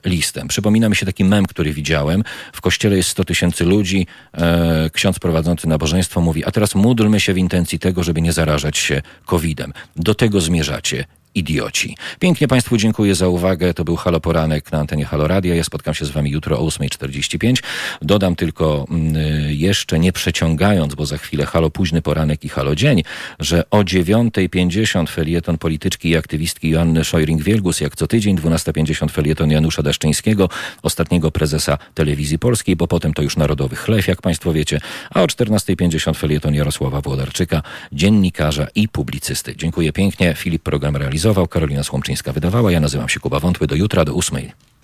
[0.05, 0.47] listem.
[0.47, 2.23] Przypomina mi się taki mem, który widziałem.
[2.53, 4.07] W kościele jest 100 tysięcy ludzi.
[4.33, 8.77] E, ksiądz prowadzący nabożeństwo mówi, a teraz módlmy się w intencji tego, żeby nie zarażać
[8.77, 9.73] się COVID-em.
[9.95, 11.05] Do tego zmierzacie.
[11.35, 11.97] Idioci.
[12.19, 13.73] Pięknie Państwu dziękuję za uwagę.
[13.73, 15.55] To był Halo Poranek na antenie Halo Radia.
[15.55, 17.63] Ja spotkam się z Wami jutro o 8.45.
[18.01, 19.15] Dodam tylko mm,
[19.49, 23.03] jeszcze, nie przeciągając, bo za chwilę Halo Późny Poranek i Halo Dzień,
[23.39, 29.83] że o 9.50 felieton polityczki i aktywistki Joanny Szojring-Wielgus, jak co tydzień, 12.50 felieton Janusza
[29.83, 30.49] Daszczyńskiego,
[30.81, 34.79] ostatniego prezesa Telewizji Polskiej, bo potem to już Narodowy Chlef, jak Państwo wiecie,
[35.09, 37.61] a o 14.50 felieton Jarosława Włodarczyka,
[37.91, 39.55] dziennikarza i publicysty.
[39.55, 40.33] Dziękuję pięknie.
[40.33, 42.71] Filip program realizował, Karolina Słomczyńska wydawała.
[42.71, 43.67] Ja nazywam się Kuba Wątły.
[43.67, 44.51] Do jutra, do ósmej.